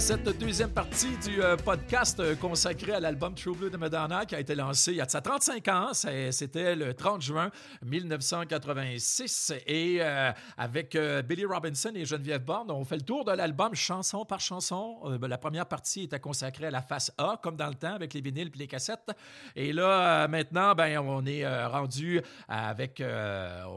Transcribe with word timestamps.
cette 0.00 0.38
deuxième 0.38 0.72
partie 0.72 1.16
du 1.24 1.42
euh, 1.42 1.56
podcast 1.56 2.20
euh, 2.20 2.34
consacré 2.34 2.92
à 2.92 3.00
l'album 3.00 3.34
True 3.34 3.54
Blue 3.54 3.70
de 3.70 3.78
Madonna 3.78 4.26
qui 4.26 4.34
a 4.34 4.40
été 4.40 4.54
lancé 4.54 4.92
il 4.92 4.98
y 4.98 5.00
a 5.00 5.06
de 5.06 5.10
ça 5.10 5.22
35 5.22 5.68
ans. 5.68 5.90
C'était 5.94 6.76
le 6.76 6.92
30 6.92 7.22
juin 7.22 7.50
1986. 7.82 9.54
Et 9.66 9.98
euh, 10.00 10.32
avec 10.58 10.98
Billy 11.26 11.46
Robinson 11.46 11.92
et 11.94 12.04
Geneviève 12.04 12.44
Bond, 12.44 12.66
on 12.68 12.84
fait 12.84 12.96
le 12.96 13.02
tour 13.02 13.24
de 13.24 13.32
l'album 13.32 13.74
chanson 13.74 14.26
par 14.26 14.40
chanson. 14.40 14.98
Ben, 15.18 15.28
la 15.28 15.38
première 15.38 15.64
partie 15.64 16.02
était 16.02 16.20
consacrée 16.20 16.66
à 16.66 16.70
la 16.70 16.82
face 16.82 17.10
A, 17.16 17.40
comme 17.42 17.56
dans 17.56 17.68
le 17.68 17.74
temps, 17.74 17.94
avec 17.94 18.12
les 18.12 18.20
vinyles 18.20 18.50
et 18.54 18.58
les 18.58 18.66
cassettes. 18.66 19.10
Et 19.54 19.72
là, 19.72 20.28
maintenant, 20.28 20.74
ben, 20.74 20.98
on 20.98 21.24
est 21.24 21.46
rendu 21.66 22.20
avec... 22.48 23.02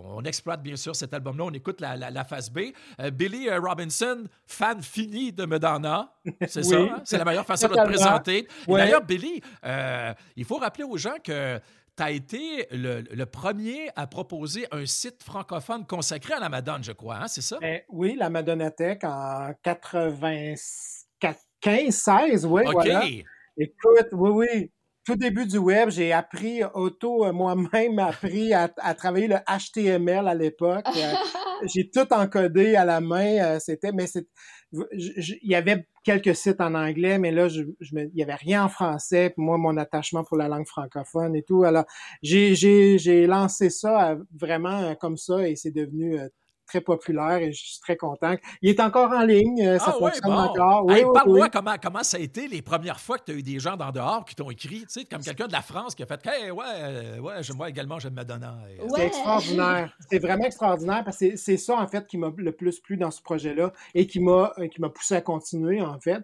on 0.05 0.23
exploite 0.25 0.61
bien 0.61 0.75
sûr 0.75 0.95
cet 0.95 1.13
album-là. 1.13 1.45
On 1.45 1.53
écoute 1.53 1.79
la, 1.79 1.95
la 1.95 2.23
face 2.25 2.51
B. 2.51 2.71
Billy 3.13 3.49
Robinson, 3.51 4.25
fan 4.45 4.81
fini 4.81 5.31
de 5.31 5.45
Madonna. 5.45 6.08
C'est 6.47 6.63
ça, 6.63 6.77
hein? 6.77 7.01
c'est 7.03 7.17
la 7.17 7.25
meilleure 7.25 7.45
façon 7.45 7.67
de 7.67 7.73
te 7.73 7.85
présenter. 7.85 8.47
D'ailleurs, 8.67 9.03
Billy, 9.03 9.41
euh, 9.65 10.13
il 10.35 10.45
faut 10.45 10.57
rappeler 10.57 10.83
aux 10.83 10.97
gens 10.97 11.15
que 11.23 11.59
tu 11.97 12.03
as 12.03 12.11
été 12.11 12.67
le, 12.71 13.23
premier 13.25 13.89
à 13.95 14.07
proposer 14.07 14.67
un 14.71 14.85
site 14.85 15.23
francophone 15.23 15.85
consacré 15.85 16.33
à 16.33 16.39
la 16.39 16.49
Madonna, 16.49 16.81
je 16.81 16.91
crois, 16.91 17.17
hein? 17.17 17.27
c'est 17.27 17.41
ça? 17.41 17.57
Ben 17.59 17.81
oui, 17.89 18.15
la 18.17 18.29
Madonna 18.29 18.71
Tech 18.71 18.99
en 19.03 19.51
95, 19.63 20.97
16, 21.89 22.45
oui, 22.45 22.61
voilà. 22.71 23.03
Écoute, 23.57 24.07
oui, 24.13 24.29
oui 24.29 24.71
tout 25.09 25.15
début 25.15 25.47
du 25.47 25.57
web, 25.57 25.89
j'ai 25.89 26.13
appris 26.13 26.61
auto 26.75 27.25
euh, 27.25 27.33
moi-même 27.33 27.97
appris 27.99 28.53
à, 28.53 28.67
travailler 28.93 29.27
le 29.27 29.37
HTML 29.37 30.27
à 30.27 30.35
l'époque. 30.35 30.85
Euh, 30.95 31.13
j'ai 31.73 31.89
tout 31.89 32.13
encodé 32.13 32.75
à 32.75 32.85
la 32.85 33.01
main. 33.01 33.57
C'était, 33.59 33.91
mais 33.91 34.05
c'est, 34.05 34.27
il 34.71 35.37
y 35.43 35.55
avait 35.55 35.87
quelques 36.03 36.35
sites 36.35 36.61
en 36.61 36.75
anglais, 36.75 37.19
mais 37.19 37.31
là, 37.31 37.47
je, 37.47 37.63
il 37.81 38.11
y 38.13 38.23
avait 38.23 38.35
rien 38.35 38.65
en 38.65 38.69
français. 38.69 39.31
Puis 39.31 39.43
moi, 39.43 39.57
mon 39.57 39.77
attachement 39.77 40.23
pour 40.23 40.37
la 40.37 40.47
langue 40.47 40.67
francophone 40.67 41.35
et 41.35 41.43
tout. 41.43 41.63
Alors, 41.63 41.85
j'ai, 42.21 42.55
j'ai, 42.55 43.27
lancé 43.27 43.69
ça 43.69 44.17
vraiment 44.33 44.79
euh, 44.81 44.93
comme 44.95 45.17
ça 45.17 45.47
et 45.47 45.55
c'est 45.55 45.71
devenu 45.71 46.19
euh, 46.19 46.27
très 46.69 46.81
populaire 46.81 47.37
et 47.37 47.51
je 47.51 47.65
suis 47.65 47.79
très 47.79 47.97
content. 47.97 48.35
Il 48.61 48.69
est 48.69 48.79
encore 48.79 49.11
en 49.11 49.23
ligne, 49.23 49.65
euh, 49.65 49.79
ça 49.79 49.93
ah 49.95 49.99
fonctionne 49.99 50.31
encore. 50.31 50.85
Oui, 50.85 51.03
Parle-moi 51.13 51.49
comment, 51.49 51.75
comment 51.81 52.03
ça 52.03 52.17
a 52.17 52.19
été 52.19 52.47
les 52.47 52.61
premières 52.61 52.99
fois 52.99 53.17
que 53.17 53.25
tu 53.25 53.31
as 53.31 53.35
eu 53.35 53.43
des 53.43 53.59
gens 53.59 53.75
d'en 53.75 53.91
dehors 53.91 54.23
qui 54.25 54.35
t'ont 54.35 54.51
écrit, 54.51 54.81
tu 54.81 54.85
sais, 54.89 55.05
comme 55.05 55.21
quelqu'un 55.21 55.47
de 55.47 55.51
la 55.51 55.61
France 55.61 55.95
qui 55.95 56.03
a 56.03 56.05
fait 56.05 56.19
Hey, 56.25 56.51
ouais, 56.51 56.65
euh, 56.77 57.19
ouais, 57.19 57.33
moi 57.55 57.69
également, 57.69 57.97
j'aime 57.99 58.13
Madonna. 58.13 58.59
C'est 58.95 59.07
extraordinaire. 59.07 59.97
C'est 60.09 60.19
vraiment 60.19 60.45
extraordinaire 60.45 61.03
parce 61.03 61.17
que 61.17 61.35
c'est 61.35 61.57
ça, 61.57 61.75
en 61.75 61.87
fait, 61.87 62.05
qui 62.05 62.17
m'a 62.17 62.31
le 62.35 62.51
plus 62.51 62.79
plu 62.79 62.97
dans 62.97 63.11
ce 63.11 63.21
projet-là 63.21 63.73
et 63.95 64.05
qui 64.05 64.19
m'a 64.19 64.53
euh, 64.59 64.67
qui 64.67 64.79
m'a 64.79 64.89
poussé 64.89 65.15
à 65.15 65.21
continuer, 65.21 65.81
en 65.81 65.99
fait. 65.99 66.23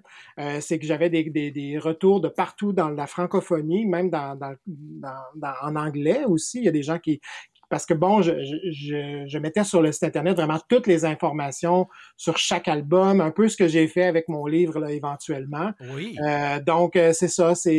c'est 0.62 0.78
que 0.80 0.86
j'avais 0.86 1.10
des, 1.10 1.24
des, 1.24 1.52
des, 1.52 1.80
retours 1.80 2.22
de 2.22 2.30
partout 2.30 2.72
dans 2.74 2.90
la 2.90 3.08
francophonie, 3.08 3.86
même 3.86 4.10
dans, 4.10 4.36
dans, 4.36 4.56
dans, 4.68 5.54
en 5.62 5.76
anglais 5.76 6.24
aussi. 6.26 6.60
Il 6.60 6.66
y 6.66 6.70
a 6.70 6.72
des 6.72 6.84
gens 6.84 7.00
qui, 7.00 7.20
parce 7.70 7.86
que 7.86 7.94
bon, 7.94 8.22
je, 8.22 8.34
je, 8.72 9.26
je, 9.28 9.38
mettais 9.38 9.64
sur 9.64 9.82
le 9.82 9.92
site 9.92 10.04
internet 10.04 10.36
vraiment 10.36 10.60
toutes 10.70 10.88
les 10.88 11.06
informations 11.06 11.88
sur 12.18 12.38
chaque 12.38 12.68
album, 12.68 13.22
un 13.22 13.32
peu 13.32 13.48
ce 13.48 13.58
que 13.58 13.68
j'ai 13.68 13.88
fait 13.88 14.04
avec 14.04 14.28
mon 14.28 14.46
livre 14.46 14.80
là, 14.80 14.92
éventuellement. 14.92 15.72
Oui. 15.94 16.16
Euh, 16.26 16.60
donc 16.62 16.96
euh, 16.96 17.14
c'est 17.14 17.28
ça, 17.28 17.56
c'est 17.56 17.72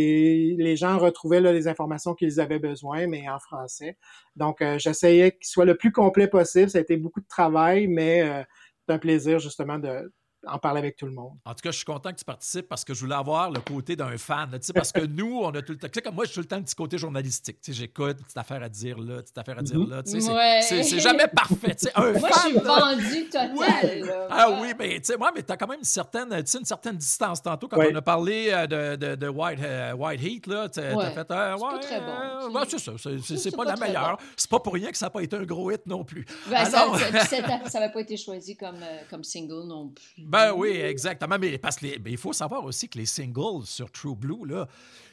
les 0.59 0.77
gens 0.77 0.99
retrouvaient 0.99 1.41
là, 1.41 1.53
les 1.53 1.69
informations 1.69 2.15
qu'ils 2.15 2.41
avaient 2.41 2.59
besoin, 2.59 3.07
mais 3.07 3.29
en 3.29 3.39
français. 3.39 3.97
Donc 4.37 4.61
euh, 4.63 4.79
j'essayais 4.79 5.33
qu'il 5.33 5.47
soit 5.47 5.65
le 5.65 5.77
plus 5.77 5.93
complet 5.93 6.29
possible. 6.29 6.71
Ça 6.71 6.79
a 6.79 6.81
été 6.81 6.97
beaucoup 6.97 7.21
de 7.21 7.29
travail, 7.29 7.87
mais 7.87 8.23
euh, 8.23 8.43
c'est 8.87 8.95
un 8.95 8.99
plaisir 8.99 9.39
justement 9.39 9.79
de 9.79 10.13
en 10.47 10.59
parler 10.59 10.79
avec 10.79 10.97
tout 10.97 11.07
le 11.07 11.13
monde. 11.13 11.35
En 11.45 11.55
tout 11.55 11.63
cas, 11.63 11.71
je 11.71 11.77
suis 11.77 11.85
content 11.85 12.11
que 12.11 12.19
tu 12.19 12.25
participes 12.25 12.69
parce 12.69 12.85
que 12.85 12.95
je 12.95 13.01
voulais 13.01 13.15
avoir 13.15 13.51
le 13.51 13.61
côté 13.61 13.97
d'un 13.97 14.17
fan. 14.19 14.51
sais, 14.61 14.73
parce 14.73 14.93
que 14.93 15.01
nous, 15.07 15.41
on 15.43 15.51
a 15.51 15.63
tout 15.63 15.73
le 15.73 15.79
temps. 15.79 15.89
Tu 15.89 15.95
sais, 15.95 16.03
comme 16.03 16.15
moi, 16.15 16.25
j'ai 16.25 16.33
tout 16.33 16.41
le 16.41 16.47
temps 16.47 16.57
un 16.57 16.63
petit 16.63 16.75
côté 16.75 16.99
journalistique. 16.99 17.61
Tu 17.61 17.73
sais, 17.73 17.79
j'écoute, 17.79 18.19
petite 18.19 18.37
affaire 18.37 18.63
à 18.63 18.69
dire 18.69 18.99
là, 18.99 19.23
petite 19.23 19.39
affaire 19.39 19.59
à 19.59 19.63
dire 19.63 19.79
là. 19.79 20.03
Tu 20.03 20.21
sais, 20.21 20.83
c'est 20.83 21.01
jamais 21.01 21.29
parfait. 21.29 21.75
Tu 21.75 21.87
sais, 21.87 21.93
un 21.95 22.13
moi, 22.13 22.31
je 22.33 22.41
suis 22.41 22.59
vendu 22.59 23.25
total. 23.27 24.29
Ah 24.31 24.59
oui, 24.61 24.73
mais 24.79 25.01
tu 25.01 25.05
sais, 25.05 25.17
moi, 25.17 25.31
mais 25.35 25.43
tu 25.43 25.53
as 25.53 25.57
quand 25.57 25.67
même 25.67 25.79
une 25.79 25.85
certaine, 25.85 26.33
une 26.33 26.65
certaine 26.65 26.97
distance. 26.97 27.43
Tantôt, 27.43 27.69
quand 27.69 27.81
on 27.81 27.95
a 27.95 28.03
parlé 28.03 28.49
euh, 28.51 28.67
de, 28.67 28.97
de, 28.97 29.15
de 29.15 29.29
White, 29.29 29.61
euh, 29.63 29.93
White, 29.93 30.23
Heat, 30.23 30.47
là, 30.47 30.69
tu 30.69 30.81
as 30.81 31.11
fait. 31.11 31.31
Euh, 31.31 31.57
ouais, 31.57 31.69
c'est 31.81 31.89
très 31.89 32.01
bon. 32.01 32.61
c'est 32.69 32.79
ça. 32.79 32.93
C'est 32.97 33.51
pas, 33.51 33.65
pas, 33.65 33.75
la 33.75 33.77
meilleure. 33.77 34.19
C'est 34.37 34.51
pas 34.51 34.61
pour 34.61 34.75
rien 34.75 34.91
que 34.91 34.97
ça 34.97 35.07
n'a 35.07 35.11
pas 35.11 35.23
été 35.23 35.37
un 35.37 35.45
gros 35.45 35.71
hit 35.71 35.87
non 35.87 36.05
plus. 36.05 36.25
Ben, 36.49 36.57
Alors... 36.57 36.99
Ça 36.99 37.81
n'avait 37.81 37.93
pas 37.93 38.01
été 38.01 38.17
choisi 38.17 38.57
comme, 38.57 38.81
comme 39.11 39.25
single 39.25 39.67
non 39.67 39.89
plus. 39.89 40.25
Ben 40.25 40.36
oui, 40.57 40.69
exact. 40.71 41.07
Exactement, 41.17 41.39
mais 41.39 41.59
parce 41.59 41.77
que 41.77 41.87
il 41.87 42.17
faut 42.17 42.33
savoir 42.33 42.65
aussi 42.65 42.89
que 42.89 42.99
les 42.99 43.07
singles 43.07 43.65
sur 43.65 43.91
True 43.91 44.17
Blue, 44.17 44.47
là, 44.47 44.67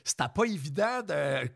c'était 0.03 0.23
pas 0.33 0.43
évident 0.45 1.01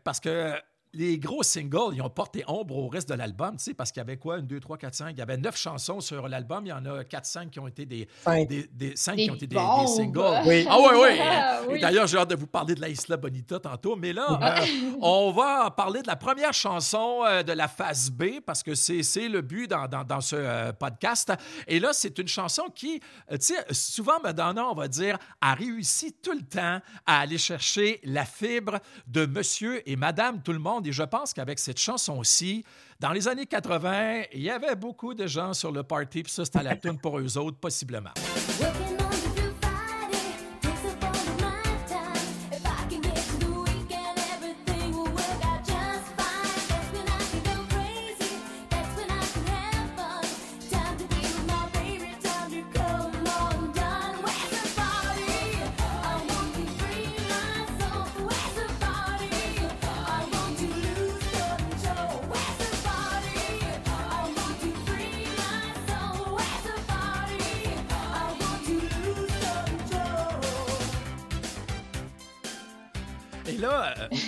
parce 0.04 0.20
que 0.20 0.54
les 0.92 1.18
gros 1.18 1.42
singles, 1.42 1.94
ils 1.94 2.02
ont 2.02 2.10
porté 2.10 2.44
ombre 2.46 2.76
au 2.76 2.88
reste 2.88 3.08
de 3.08 3.14
l'album, 3.14 3.56
tu 3.56 3.64
sais, 3.64 3.74
parce 3.74 3.92
qu'il 3.92 4.00
y 4.00 4.02
avait 4.02 4.16
quoi, 4.16 4.38
une, 4.38 4.46
deux, 4.46 4.60
trois, 4.60 4.78
quatre, 4.78 4.94
cinq. 4.94 5.10
Il 5.10 5.18
y 5.18 5.22
avait 5.22 5.36
neuf 5.36 5.56
chansons 5.56 6.00
sur 6.00 6.28
l'album. 6.28 6.64
Il 6.66 6.70
y 6.70 6.72
en 6.72 6.84
a 6.86 7.04
quatre, 7.04 7.26
cinq 7.26 7.50
qui 7.50 7.60
ont 7.60 7.68
été 7.68 7.86
des, 7.86 8.08
des, 8.48 8.68
des 8.72 8.96
cinq 8.96 9.16
qui 9.16 9.30
ont 9.30 9.34
été 9.34 9.46
des, 9.46 9.56
singles. 9.86 10.42
Oui. 10.46 10.66
Ah 10.68 10.78
oui, 10.80 11.18
oui. 11.68 11.80
D'ailleurs, 11.80 12.06
j'ai 12.06 12.18
hâte 12.18 12.30
de 12.30 12.36
vous 12.36 12.46
parler 12.46 12.74
de 12.74 12.80
la 12.80 12.88
Isla 12.88 13.16
Bonita 13.16 13.58
tantôt. 13.60 13.96
Mais 13.96 14.12
là, 14.12 14.38
euh, 14.42 14.66
on 15.00 15.30
va 15.32 15.70
parler 15.70 16.02
de 16.02 16.06
la 16.06 16.16
première 16.16 16.52
chanson 16.52 17.22
euh, 17.24 17.42
de 17.42 17.52
la 17.52 17.68
phase 17.68 18.10
B, 18.10 18.40
parce 18.44 18.62
que 18.62 18.74
c'est 18.74 19.28
le 19.28 19.42
but 19.42 19.68
dans, 19.68 19.86
dans, 19.88 20.04
dans 20.04 20.20
ce 20.20 20.36
euh, 20.36 20.72
podcast. 20.72 21.32
Et 21.66 21.80
là, 21.80 21.90
c'est 21.92 22.18
une 22.18 22.28
chanson 22.28 22.64
qui, 22.74 23.00
tu 23.00 23.36
sais, 23.40 23.64
souvent, 23.70 24.20
Madonna, 24.22 24.66
on 24.66 24.74
va 24.74 24.88
dire, 24.88 25.18
a 25.40 25.54
réussi 25.54 26.12
tout 26.12 26.32
le 26.32 26.42
temps 26.42 26.80
à 27.06 27.20
aller 27.20 27.38
chercher 27.38 28.00
la 28.04 28.24
fibre 28.24 28.78
de 29.06 29.26
monsieur 29.26 29.88
et 29.88 29.96
madame 29.96 30.42
tout 30.42 30.52
le 30.52 30.58
monde 30.58 30.77
et 30.86 30.92
je 30.92 31.02
pense 31.02 31.32
qu'avec 31.32 31.58
cette 31.58 31.78
chanson-ci, 31.78 32.64
dans 33.00 33.12
les 33.12 33.28
années 33.28 33.46
80, 33.46 34.22
il 34.32 34.42
y 34.42 34.50
avait 34.50 34.76
beaucoup 34.76 35.14
de 35.14 35.26
gens 35.26 35.52
sur 35.52 35.72
le 35.72 35.82
party, 35.82 36.22
puis 36.22 36.32
ça, 36.32 36.44
c'était 36.44 36.62
la 36.62 36.76
tune 36.76 36.98
pour 36.98 37.18
eux 37.18 37.38
autres, 37.38 37.58
possiblement. 37.58 38.10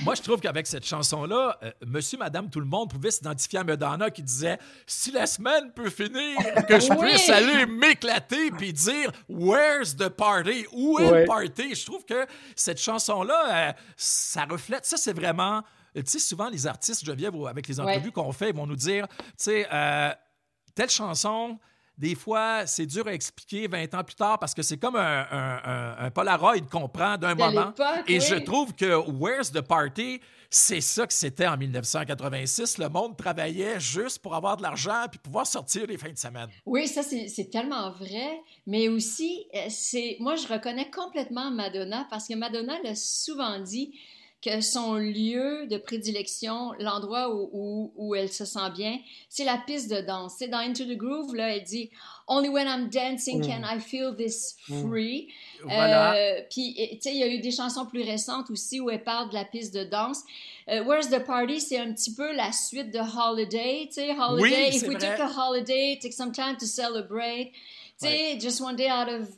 Moi, 0.04 0.14
je 0.14 0.22
trouve 0.22 0.40
qu'avec 0.40 0.66
cette 0.66 0.84
chanson-là, 0.84 1.58
euh, 1.62 1.70
monsieur, 1.86 2.18
madame, 2.18 2.50
tout 2.50 2.60
le 2.60 2.66
monde 2.66 2.90
pouvait 2.90 3.10
s'identifier 3.10 3.60
à 3.60 3.64
Madonna 3.64 4.10
qui 4.10 4.22
disait 4.22 4.58
Si 4.86 5.10
la 5.10 5.26
semaine 5.26 5.72
peut 5.72 5.90
finir, 5.90 6.36
que 6.68 6.80
je 6.80 6.98
puisse 6.98 7.28
aller 7.28 7.66
m'éclater 7.66 8.50
puis 8.50 8.72
dire 8.72 9.10
Where's 9.28 9.96
the 9.96 10.08
party? 10.08 10.66
Où 10.72 10.98
est 10.98 11.20
le 11.20 11.24
party? 11.26 11.74
Je 11.74 11.86
trouve 11.86 12.04
que 12.04 12.26
cette 12.56 12.80
chanson-là, 12.80 13.68
euh, 13.68 13.72
ça 13.96 14.44
reflète. 14.44 14.84
Ça, 14.84 14.96
c'est 14.96 15.12
vraiment. 15.14 15.62
Tu 15.94 16.02
sais, 16.06 16.18
souvent, 16.20 16.48
les 16.48 16.66
artistes, 16.66 17.04
je 17.04 17.12
viens 17.12 17.32
avec 17.48 17.66
les 17.66 17.80
entrevues 17.80 18.12
qu'on 18.12 18.32
fait, 18.32 18.50
ils 18.50 18.56
vont 18.56 18.66
nous 18.66 18.76
dire 18.76 19.06
Tu 19.08 19.24
sais, 19.36 19.66
euh, 19.72 20.12
telle 20.74 20.90
chanson 20.90 21.58
des 22.00 22.14
fois, 22.14 22.66
c'est 22.66 22.86
dur 22.86 23.06
à 23.06 23.12
expliquer 23.12 23.68
20 23.68 23.94
ans 23.94 24.02
plus 24.02 24.14
tard 24.14 24.38
parce 24.38 24.54
que 24.54 24.62
c'est 24.62 24.78
comme 24.78 24.96
un, 24.96 25.96
un, 25.98 26.10
Polaroid 26.10 26.58
qu'on 26.70 26.88
prend 26.88 27.18
d'un 27.18 27.34
moment. 27.34 27.74
Et 28.08 28.20
je 28.20 28.36
trouve 28.36 28.74
que 28.74 29.06
Where's 29.10 29.52
the 29.52 29.60
Party, 29.60 30.18
c'est 30.48 30.80
ça 30.80 31.06
que 31.06 31.12
c'était 31.12 31.46
en 31.46 31.58
1986. 31.58 32.78
Le 32.78 32.88
monde 32.88 33.18
travaillait 33.18 33.78
juste 33.78 34.20
pour 34.20 34.34
avoir 34.34 34.56
de 34.56 34.62
l'argent 34.62 35.04
puis 35.10 35.18
pouvoir 35.18 35.46
sortir 35.46 35.86
les 35.86 35.98
fins 35.98 36.10
de 36.10 36.16
semaine. 36.16 36.48
Oui, 36.64 36.88
ça, 36.88 37.02
c'est 37.02 37.50
tellement 37.50 37.90
vrai. 37.92 38.40
Mais 38.66 38.88
aussi, 38.88 39.46
euh, 39.54 39.66
c'est 39.68 40.16
moi, 40.20 40.36
je 40.36 40.48
reconnais 40.48 40.90
complètement 40.90 41.50
Madonna 41.50 42.06
parce 42.08 42.26
que 42.26 42.34
Madonna 42.34 42.78
l'a 42.82 42.94
souvent 42.94 43.58
dit 43.60 43.92
que 44.42 44.60
son 44.62 44.94
lieu 44.94 45.66
de 45.66 45.76
prédilection, 45.76 46.72
l'endroit 46.78 47.34
où, 47.34 47.92
où, 47.94 48.14
elle 48.14 48.32
se 48.32 48.46
sent 48.46 48.70
bien, 48.74 48.98
c'est 49.28 49.44
la 49.44 49.58
piste 49.58 49.90
de 49.90 50.00
danse. 50.00 50.36
C'est 50.38 50.48
dans 50.48 50.58
Into 50.58 50.84
the 50.84 50.96
Groove, 50.96 51.34
là, 51.34 51.54
elle 51.54 51.64
dit 51.64 51.90
Only 52.26 52.48
when 52.48 52.66
I'm 52.66 52.88
dancing 52.88 53.42
can 53.42 53.62
mm. 53.62 53.76
I 53.76 53.80
feel 53.80 54.14
this 54.16 54.56
mm. 54.68 54.88
free. 54.88 55.28
Voilà. 55.64 56.14
Euh, 56.14 56.40
puis, 56.48 56.74
tu 56.74 57.00
sais, 57.00 57.12
il 57.12 57.18
y 57.18 57.22
a 57.22 57.28
eu 57.28 57.40
des 57.40 57.50
chansons 57.50 57.84
plus 57.84 58.02
récentes 58.02 58.50
aussi 58.50 58.80
où 58.80 58.88
elle 58.88 59.04
parle 59.04 59.28
de 59.28 59.34
la 59.34 59.44
piste 59.44 59.74
de 59.74 59.84
danse. 59.84 60.22
Euh, 60.68 60.84
Where's 60.84 61.10
the 61.10 61.18
Party, 61.18 61.60
c'est 61.60 61.78
un 61.78 61.92
petit 61.92 62.14
peu 62.14 62.34
la 62.34 62.52
suite 62.52 62.90
de 62.92 63.00
Holiday. 63.00 63.88
Tu 63.88 63.94
sais, 63.94 64.14
Holiday, 64.16 64.70
if 64.74 64.82
we 64.88 64.96
took 64.96 65.18
a 65.18 65.28
holiday, 65.28 65.98
take 66.00 66.14
some 66.14 66.32
time 66.32 66.56
to 66.56 66.66
celebrate. 66.66 67.52
Tu 68.00 68.06
sais, 68.06 68.38
just 68.40 68.62
one 68.62 68.76
day 68.76 68.88
out 68.88 69.08
of 69.08 69.28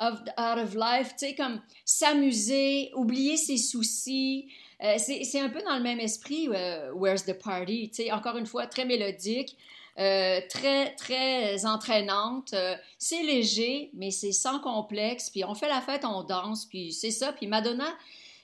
of, 0.00 0.20
out 0.38 0.58
of 0.58 0.74
life, 0.74 1.10
tu 1.10 1.26
sais, 1.26 1.34
comme 1.34 1.60
s'amuser, 1.84 2.90
oublier 2.94 3.36
ses 3.36 3.58
soucis. 3.58 4.48
Euh, 4.82 4.96
c'est 4.98 5.40
un 5.40 5.50
peu 5.50 5.62
dans 5.62 5.76
le 5.76 5.82
même 5.82 6.00
esprit, 6.00 6.48
euh, 6.48 6.90
Where's 6.94 7.24
the 7.24 7.34
Party, 7.34 7.90
tu 7.90 8.02
sais, 8.02 8.12
encore 8.12 8.36
une 8.38 8.46
fois, 8.46 8.66
très 8.66 8.86
mélodique. 8.86 9.56
Euh, 9.98 10.40
très, 10.48 10.94
très 10.94 11.66
entraînante. 11.66 12.54
c'est 12.96 13.22
léger, 13.22 13.90
mais 13.92 14.10
c'est 14.10 14.32
sans 14.32 14.58
complexe. 14.60 15.28
Puis 15.28 15.44
on 15.44 15.54
fait 15.54 15.68
la 15.68 15.82
fête, 15.82 16.06
on 16.06 16.22
danse, 16.22 16.64
puis 16.64 16.92
c'est 16.92 17.10
ça. 17.10 17.32
Puis 17.32 17.46
Madonna 17.46 17.92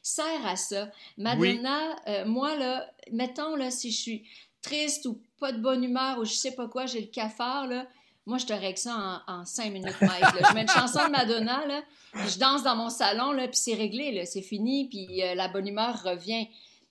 sert 0.02 0.44
à 0.44 0.56
ça. 0.56 0.90
Madonna, 1.16 1.96
moi, 2.26 2.56
là, 2.56 2.90
mettons, 3.10 3.56
là, 3.56 3.70
si 3.70 3.90
je 3.90 3.96
suis 3.96 4.24
triste 4.60 5.06
ou 5.06 5.18
pas 5.40 5.52
de 5.52 5.58
bonne 5.58 5.82
humeur 5.82 6.18
ou 6.18 6.24
je 6.24 6.32
sais 6.32 6.54
pas 6.54 6.68
quoi, 6.68 6.84
j'ai 6.84 7.00
le 7.00 7.06
cafard, 7.06 7.68
là, 7.68 7.86
moi, 8.26 8.38
je 8.38 8.46
te 8.46 8.52
règle 8.52 8.78
ça 8.78 9.22
en, 9.26 9.44
cinq 9.44 9.72
minutes, 9.72 9.94
Mike. 10.00 10.24
Je 10.48 10.54
mets 10.54 10.62
une 10.62 10.68
chanson 10.68 11.06
de 11.06 11.12
Madonna, 11.12 11.64
là, 11.66 11.82
je 12.14 12.38
danse 12.38 12.64
dans 12.64 12.74
mon 12.74 12.90
salon, 12.90 13.32
là, 13.32 13.46
puis 13.46 13.56
c'est 13.56 13.74
réglé, 13.74 14.12
là, 14.12 14.26
c'est 14.26 14.42
fini, 14.42 14.88
puis 14.88 15.22
euh, 15.22 15.34
la 15.34 15.48
bonne 15.48 15.66
humeur 15.66 16.02
revient. 16.02 16.48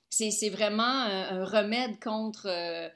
C'est 0.10 0.50
vraiment 0.50 0.84
un, 0.84 1.44
remède 1.44 2.02
contre 2.02 2.48
euh, 2.48 2.88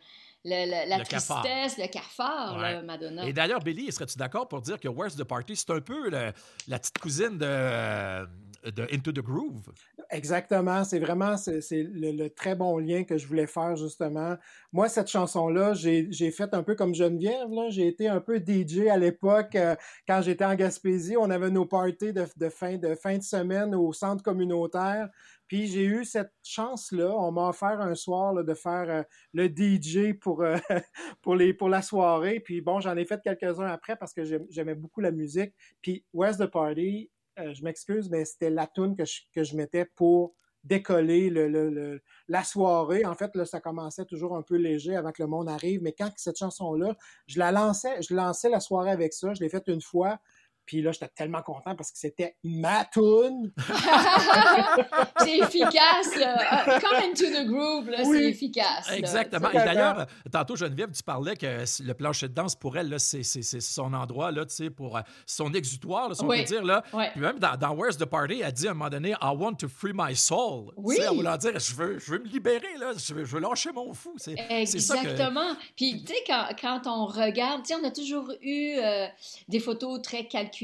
la 0.46 1.04
tristesse, 1.04 1.78
le 1.78 1.88
cafard, 1.88 2.84
Madonna. 2.86 3.26
Et 3.26 3.34
d'ailleurs, 3.34 3.60
Billy, 3.60 3.92
serais-tu 3.92 4.18
d'accord 4.18 4.48
pour 4.48 4.62
dire 4.62 4.80
que 4.80 4.88
Where's 4.88 5.18
the 5.18 5.26
Party, 5.26 5.58
c'est 5.58 5.72
un 5.72 5.82
peu 5.82 6.10
la 6.10 6.32
petite 6.80 6.98
cousine 6.98 7.38
de, 7.38 8.26
de 8.64 8.88
Into 8.94 9.12
the 9.12 9.22
Groove? 9.22 9.72
Exactement, 10.10 10.84
c'est 10.84 11.00
vraiment 11.00 11.38
c'est, 11.38 11.62
le, 11.72 12.28
très 12.30 12.56
bon 12.56 12.78
lien 12.78 13.04
que 13.04 13.18
je 13.18 13.28
voulais 13.28 13.48
faire 13.48 13.76
justement. 13.76 14.36
Moi, 14.72 14.90
cette 14.90 15.08
chanson-là, 15.08 15.74
j'ai, 15.74 16.32
fait 16.32 16.54
un 16.54 16.64
peu 16.64 16.76
comme 16.76 16.96
Geneviève, 16.96 17.48
j'ai 17.70 17.88
été 17.88 18.08
un 18.08 18.20
peu 18.20 18.38
DJ 18.38 18.88
à 18.88 18.98
l'époque 18.98 19.56
euh, 19.56 19.76
quand 20.08 20.22
j'étais 20.22 20.46
en 20.46 20.56
Gaspésie. 20.56 21.16
On 21.18 21.30
avait 21.30 21.50
nos 21.50 21.66
parties 21.66 22.14
de, 22.14 22.50
fin, 22.50 22.78
de 22.78 22.96
fin 22.96 23.18
de 23.18 23.24
semaine 23.24 23.76
au 23.76 23.94
centre 23.94 24.24
communautaire. 24.24 25.10
Puis 25.48 25.68
j'ai 25.68 25.84
eu 25.84 26.06
cette 26.06 26.32
chance-là. 26.44 27.12
On 27.18 27.32
m'a 27.32 27.50
offert 27.50 27.82
un 27.82 27.96
soir 27.96 28.34
de 28.44 28.54
faire 28.54 28.90
euh, 28.90 29.04
le 29.34 29.48
DJ 29.48 30.14
pour, 30.18 30.44
euh, 30.44 30.58
pour, 31.22 31.36
les, 31.36 31.54
pour 31.54 31.70
la 31.70 31.82
soirée. 31.82 32.40
Puis 32.40 32.62
bon, 32.62 32.80
j'en 32.80 32.96
ai 32.96 33.06
fait 33.06 33.20
quelques-uns 33.22 33.68
après 33.68 33.96
parce 33.96 34.14
que 34.14 34.24
j'aimais 34.50 34.76
beaucoup 34.76 35.02
la 35.02 35.12
musique. 35.12 35.54
Puis 35.82 36.06
Where's 36.14 36.38
the 36.38 36.46
Party? 36.46 37.10
Euh, 37.40 37.54
je 37.54 37.64
m'excuse, 37.64 38.10
mais 38.10 38.26
c'était 38.26 38.50
la 38.50 38.68
tune 38.68 38.96
que 38.96 39.44
je, 39.44 39.56
mettais 39.56 39.86
pour 39.86 40.36
décoller 40.64 41.30
le, 41.30 42.02
la 42.28 42.44
soirée. 42.44 43.06
En 43.06 43.16
fait, 43.16 43.32
ça 43.46 43.60
commençait 43.60 44.06
toujours 44.06 44.36
un 44.36 44.42
peu 44.42 44.56
léger 44.56 44.96
avant 44.96 45.12
que 45.12 45.22
le 45.22 45.28
monde 45.28 45.50
arrive, 45.50 45.82
mais 45.82 45.94
quand 45.94 46.12
cette 46.18 46.38
chanson-là, 46.38 46.96
je 47.28 47.40
la 47.40 47.52
lançais, 47.52 48.02
je 48.02 48.14
lançais 48.14 48.50
la 48.50 48.60
soirée 48.60 48.92
avec 48.92 49.14
ça, 49.14 49.34
je 49.34 49.42
l'ai 49.42 49.50
faite 49.50 49.68
une 49.68 49.82
fois, 49.82 50.20
puis 50.70 50.84
là, 50.84 50.92
j'étais 50.92 51.08
tellement 51.08 51.42
content 51.42 51.76
parce 51.76 51.92
que 51.92 51.98
c'était 51.98 52.36
ma 52.44 52.86
tune. 52.86 53.52
c'est 55.18 55.40
efficace, 55.40 56.16
là. 56.16 56.80
Come 56.80 57.10
into 57.10 57.26
the 57.26 57.48
groove, 57.48 57.90
là, 57.90 58.04
c'est 58.04 58.26
efficace. 58.26 58.88
Exactement. 58.92 59.50
Et 59.50 59.56
d'ailleurs, 59.56 60.06
tantôt, 60.32 60.56
Geneviève, 60.56 60.92
tu 60.92 61.02
parlais 61.02 61.36
que 61.36 61.64
le 61.84 61.94
plancher 61.96 62.28
de 62.28 62.36
danse, 62.36 62.56
pour 62.56 62.78
elle, 62.78 62.88
là, 62.88 63.00
c'est, 63.00 63.24
son 63.24 63.94
endroit, 63.96 64.32
là, 64.32 64.46
tu 64.46 64.54
sais, 64.54 64.70
pour 64.70 64.98
euh, 64.98 65.02
son 65.26 65.52
exutoire, 65.56 66.10
là, 66.10 66.14
si 66.14 66.22
on 66.22 66.28
peut 66.28 66.44
dire, 66.44 66.64
là. 66.64 66.84
Puis 67.14 67.20
même 67.20 67.40
dans, 67.40 67.58
dans, 67.58 67.74
Where's 67.74 67.98
the 67.98 68.06
Party, 68.06 68.42
elle 68.46 68.52
dit 68.52 68.68
à 68.68 68.72
un 68.72 68.74
moment 68.76 68.92
donné, 68.92 69.16
I 69.24 69.36
want 69.36 69.56
to 69.56 69.68
free 69.68 69.94
my 69.96 70.16
soul. 70.16 70.72
Oui. 70.78 70.98
Tu 70.98 71.02
sais, 71.02 71.08
voulant 71.08 71.38
dire, 71.38 71.58
je 71.58 71.74
veux, 71.74 71.98
je 71.98 72.12
veux 72.12 72.20
me 72.20 72.28
libérer, 72.28 72.78
là. 72.78 72.92
Je 72.96 73.12
veux, 73.16 73.26
je 73.26 73.36
veux 73.36 73.42
lâcher 73.42 73.72
mon 73.72 73.92
fou. 73.96 74.14
C'est, 74.18 74.36
Exactement. 74.52 75.56
Puis, 75.76 76.04
tu 76.04 76.14
sais, 76.14 76.20
quand, 76.28 76.46
quand, 76.62 76.82
on 76.86 77.08
regarde, 77.08 77.64
tu 77.64 77.74
sais, 77.74 77.80
on 77.82 77.88
a 77.88 77.90
toujours 77.90 78.32
eu 78.44 78.76
euh, 78.78 79.08
des 79.48 79.60
photos 79.60 80.00
très 80.04 80.28
calculées 80.28 80.59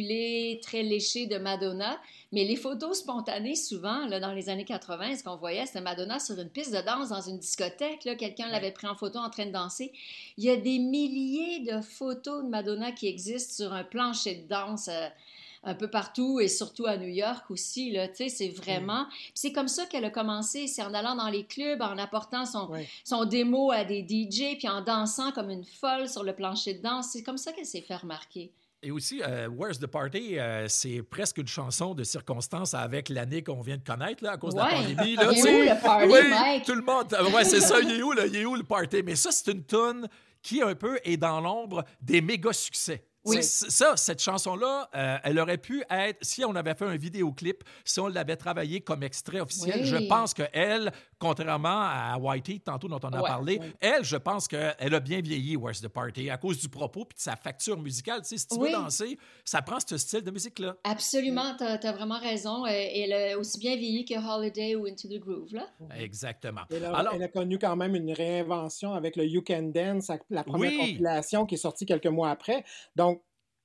très 0.62 0.84
léché 0.84 1.26
de 1.28 1.38
Madonna. 1.38 2.00
Mais 2.32 2.44
les 2.44 2.56
photos 2.56 3.00
spontanées, 3.00 3.56
souvent, 3.56 4.06
là, 4.08 4.20
dans 4.20 4.34
les 4.34 4.50
années 4.50 4.66
80, 4.66 5.18
ce 5.18 5.24
qu'on 5.24 5.38
voyait, 5.38 5.66
c'était 5.66 5.82
Madonna 5.82 6.20
sur 6.20 6.40
une 6.40 6.50
piste 6.50 6.74
de 6.74 6.82
danse 6.82 7.10
dans 7.10 7.22
une 7.22 7.40
discothèque. 7.40 8.02
Quelqu'un 8.18 8.50
l'avait 8.50 8.72
pris 8.72 8.88
en 8.88 8.96
photo 8.96 9.20
en 9.20 9.30
train 9.30 9.46
de 9.46 9.52
danser. 9.52 9.92
Il 10.38 10.44
y 10.44 10.50
a 10.50 10.58
des 10.58 10.80
milliers 10.80 11.60
de 11.60 11.82
photos 11.82 12.44
de 12.44 12.50
Madonna 12.50 12.92
qui 12.92 13.08
existent 13.08 13.64
sur 13.64 13.74
un 13.74 13.84
plancher 13.84 14.36
de 14.36 14.48
danse. 14.48 14.90
Euh, 14.90 15.08
un 15.66 15.74
peu 15.74 15.90
partout 15.90 16.40
et 16.40 16.48
surtout 16.48 16.86
à 16.86 16.96
New 16.96 17.10
York 17.10 17.50
aussi. 17.50 17.92
Là, 17.92 18.08
c'est 18.14 18.50
vraiment. 18.50 19.08
C'est 19.34 19.52
comme 19.52 19.68
ça 19.68 19.86
qu'elle 19.86 20.06
a 20.06 20.12
commencé. 20.12 20.68
C'est 20.68 20.84
en 20.84 20.94
allant 20.94 21.16
dans 21.16 21.28
les 21.28 21.44
clubs, 21.44 21.82
en 21.82 21.98
apportant 21.98 22.46
son, 22.46 22.70
son 23.04 23.26
démo 23.26 23.72
à 23.72 23.84
des 23.84 24.06
DJ, 24.08 24.58
puis 24.58 24.70
en 24.70 24.82
dansant 24.82 25.32
comme 25.32 25.50
une 25.50 25.66
folle 25.66 26.08
sur 26.08 26.24
le 26.24 26.34
plancher 26.34 26.76
de 26.76 26.84
danse. 26.84 27.10
C'est 27.12 27.24
comme 27.24 27.38
ça 27.38 27.52
qu'elle 27.52 27.66
s'est 27.66 27.82
fait 27.82 27.96
remarquer. 27.96 28.52
Et 28.86 28.92
aussi, 28.92 29.20
euh, 29.24 29.48
Where's 29.50 29.80
the 29.80 29.88
Party, 29.88 30.38
euh, 30.38 30.68
c'est 30.68 31.02
presque 31.02 31.40
une 31.40 31.48
chanson 31.48 31.96
de 31.96 32.04
circonstance 32.04 32.76
avec 32.76 33.10
l'année 33.10 33.42
qu'on 33.42 33.62
vient 33.62 33.78
de 33.78 33.84
connaître 33.84 34.24
là, 34.24 34.34
à 34.34 34.38
cause 34.38 34.54
de 34.54 34.60
la 34.60 34.68
pandémie. 34.68 35.16
Là, 35.16 35.32
il 35.32 35.40
est 35.40 35.56
où 35.56 35.62
le 35.64 35.82
party, 35.82 36.08
oui, 36.08 36.62
tout 36.64 36.76
le 36.76 36.84
monde. 36.84 37.34
Ouais, 37.34 37.44
c'est 37.44 37.62
ça, 37.62 37.80
il 37.82 37.90
est, 37.90 38.04
où, 38.04 38.14
il 38.14 38.36
est 38.36 38.46
où 38.46 38.54
le 38.54 38.62
party? 38.62 39.02
Mais 39.02 39.16
ça, 39.16 39.32
c'est 39.32 39.52
une 39.52 39.66
tune 39.66 40.08
qui 40.40 40.62
un 40.62 40.76
peu 40.76 41.00
est 41.04 41.18
dans 41.18 41.42
l'ombre 41.42 41.84
des 42.00 42.22
méga 42.22 42.54
succès. 42.54 43.04
Oui. 43.26 43.42
Ça, 43.42 43.98
cette 43.98 44.22
chanson-là, 44.22 44.90
euh, 44.96 45.18
elle 45.24 45.40
aurait 45.40 45.58
pu 45.58 45.84
être, 45.90 46.18
si 46.22 46.46
on 46.46 46.56
avait 46.56 46.76
fait 46.76 46.86
un 46.86 46.96
vidéoclip, 46.96 47.64
si 47.84 48.00
on 48.00 48.08
l'avait 48.08 48.36
travaillé 48.36 48.82
comme 48.82 49.04
extrait 49.04 49.40
officiel, 49.40 49.84
je 49.84 49.98
pense 50.08 50.34
qu'elle, 50.34 50.92
contrairement 51.18 51.82
à 51.82 52.18
Whitey, 52.20 52.60
tantôt 52.60 52.88
dont 52.88 53.00
on 53.04 53.14
a 53.14 53.22
parlé, 53.24 53.60
elle, 53.80 54.04
je 54.04 54.18
pense 54.18 54.48
qu'elle 54.48 54.94
a 54.94 55.00
bien 55.00 55.22
vieilli, 55.22 55.56
Where's 55.56 55.82
the 55.82 55.88
Party, 55.88 56.30
à 56.30 56.38
cause 56.38 56.60
du 56.60 56.70
propos 56.70 57.06
puis 57.06 57.16
de 57.16 57.22
sa 57.22 57.36
facture 57.36 57.80
musicale. 57.80 58.22
Tu 58.22 58.30
sais, 58.30 58.38
si 58.38 58.48
tu 58.48 58.60
veux 58.60 58.72
danser, 58.72 59.18
ça 59.44 59.62
prend 59.62 59.78
ce 59.80 59.98
style 59.98 60.22
de 60.22 60.32
musique-là. 60.32 60.76
Absolument, 60.84 61.56
tu 61.58 61.64
as, 61.64 61.92
vraiment 61.92 62.20
raison. 62.20 62.66
Elle 62.66 63.14
a 63.14 63.38
aussi 63.40 63.60
bien 63.60 63.76
vieilli 63.76 64.06
que 64.06 64.16
Holiday 64.16 64.76
ou 64.76 64.86
Into 64.86 65.08
the 65.08 65.20
Groove. 65.20 65.54
Là. 65.54 65.68
Exactement. 65.98 66.62
Elle 66.70 66.86
a, 66.86 67.12
elle 67.14 67.24
a 67.24 67.28
connu 67.28 67.58
quand 67.58 67.76
même 67.76 67.96
une 67.96 68.12
réinvention 68.12 68.94
avec 68.94 69.16
le 69.16 69.26
You 69.26 69.42
Can 69.42 69.72
Dance, 69.74 70.12
la 70.30 70.44
première 70.44 70.78
compilation 70.78 71.46
qui 71.46 71.56
est 71.56 71.60
sortie 71.60 71.86
quelques 71.86 72.06
mois 72.08 72.30
après. 72.30 72.64
Donc, 72.96 73.15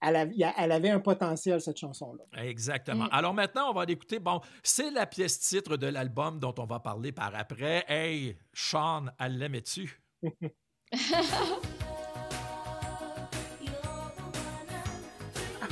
elle, 0.00 0.73
avait 0.73 0.91
un 0.91 1.00
potentiel, 1.00 1.61
cette 1.61 1.79
chanson-là. 1.79 2.43
Exactement. 2.43 3.05
Mm. 3.05 3.11
Alors 3.12 3.35
maintenant, 3.35 3.70
on 3.70 3.75
va 3.75 3.85
l'écouter. 3.85 4.19
Bon, 4.19 4.41
c'est 4.62 4.91
la 4.91 5.06
pièce 5.06 5.38
titre 5.38 5.76
de 5.76 5.87
l'album 5.87 6.38
dont 6.38 6.55
on 6.58 6.64
va 6.67 6.81
parler 6.81 7.12
par 7.12 7.35
après. 7.35 7.85
Hey, 7.88 8.37
Sean, 8.52 9.06
elle 9.19 9.38
l'aimait-tu? 9.38 10.00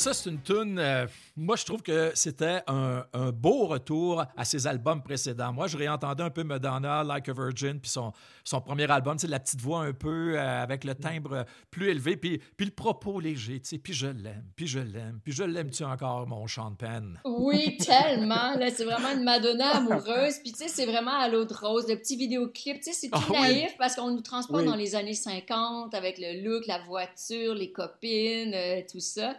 Ça, 0.00 0.14
c'est 0.14 0.30
une 0.30 0.40
tune. 0.40 0.78
Euh, 0.78 1.06
moi, 1.40 1.56
je 1.56 1.64
trouve 1.64 1.82
que 1.82 2.12
c'était 2.14 2.60
un, 2.66 3.02
beau 3.32 3.66
retour 3.66 4.24
à 4.36 4.44
ses 4.44 4.66
albums 4.66 5.02
précédents. 5.02 5.54
Moi, 5.54 5.68
je 5.68 5.76
réentendais 5.78 6.22
un 6.22 6.28
peu 6.28 6.44
Madonna, 6.44 7.02
Like 7.02 7.30
a 7.30 7.32
Virgin, 7.32 7.80
puis 7.80 7.90
son, 7.90 8.12
son 8.44 8.60
premier 8.60 8.90
album, 8.90 9.18
sais, 9.18 9.26
la 9.26 9.40
petite 9.40 9.60
voix 9.60 9.80
un 9.80 9.94
peu 9.94 10.34
euh, 10.36 10.62
avec 10.62 10.84
le 10.84 10.94
timbre 10.94 11.46
plus 11.70 11.88
élevé, 11.88 12.18
puis, 12.18 12.42
puis 12.58 12.66
le 12.66 12.72
propos 12.72 13.20
léger, 13.20 13.58
tu 13.60 13.70
sais, 13.70 13.78
puis 13.78 13.94
je 13.94 14.08
l'aime, 14.08 14.44
puis 14.54 14.66
je 14.66 14.80
l'aime, 14.80 15.20
puis 15.24 15.32
je 15.32 15.42
l'aime-tu 15.42 15.82
encore, 15.82 16.26
mon 16.26 16.46
chant 16.46 16.72
de 16.72 16.76
peine? 16.76 17.18
Oui, 17.24 17.78
tellement. 17.78 18.54
Là, 18.58 18.70
c'est 18.70 18.84
vraiment 18.84 19.12
une 19.12 19.24
Madonna 19.24 19.76
amoureuse, 19.76 20.38
puis 20.42 20.52
tu 20.52 20.58
sais, 20.58 20.68
c'est 20.68 20.86
vraiment 20.86 21.18
à 21.18 21.28
l'eau 21.28 21.46
de 21.46 21.54
rose, 21.54 21.88
le 21.88 21.96
petit 21.96 22.16
vidéoclip, 22.16 22.82
tu 22.82 22.92
sais, 22.92 22.92
c'est 22.92 23.08
tout 23.08 23.34
ah 23.34 23.40
naïf 23.40 23.74
parce 23.78 23.96
qu'on 23.96 24.10
nous 24.10 24.20
transporte 24.20 24.66
dans 24.66 24.76
les 24.76 24.94
années 24.94 25.14
50 25.14 25.94
avec 25.94 26.18
le 26.18 26.42
look, 26.44 26.66
la 26.66 26.80
voiture, 26.80 27.54
les 27.54 27.72
copines, 27.72 28.52
euh, 28.54 28.82
tout 28.90 29.00
ça. 29.00 29.34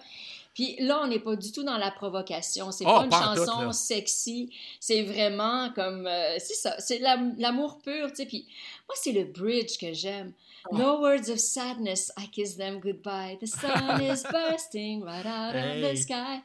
Puis 0.54 0.76
là, 0.80 1.00
on 1.04 1.08
n'est 1.08 1.20
pas 1.20 1.36
du 1.36 1.52
tout 1.52 1.64
dans 1.64 1.78
la 1.78 1.91
provocation. 1.92 2.72
C'est 2.72 2.86
oh, 2.86 2.90
pas 2.90 3.06
une 3.06 3.12
chanson 3.12 3.72
sexy. 3.72 4.50
C'est 4.80 5.04
vraiment 5.04 5.72
comme. 5.74 6.08
Euh, 6.08 6.38
c'est 6.40 6.56
ça. 6.56 6.76
C'est 6.80 7.00
l'amour 7.00 7.80
pur, 7.80 8.10
tu 8.10 8.16
sais. 8.16 8.26
Puis 8.26 8.46
moi, 8.88 8.96
c'est 9.00 9.12
le 9.12 9.26
bridge 9.26 9.78
que 9.78 9.94
j'aime. 9.94 10.34
Oh. 10.70 10.78
No 10.78 11.02
words 11.02 11.30
of 11.30 11.40
sadness, 11.40 12.12
I 12.18 12.28
kiss 12.28 12.56
them 12.56 12.80
goodbye. 12.80 13.38
The 13.42 13.48
sun 13.48 14.02
is 14.02 14.24
bursting 14.32 15.04
right 15.04 15.26
out 15.26 15.56
of 15.56 15.82
the 15.82 15.96
sky. 15.96 16.42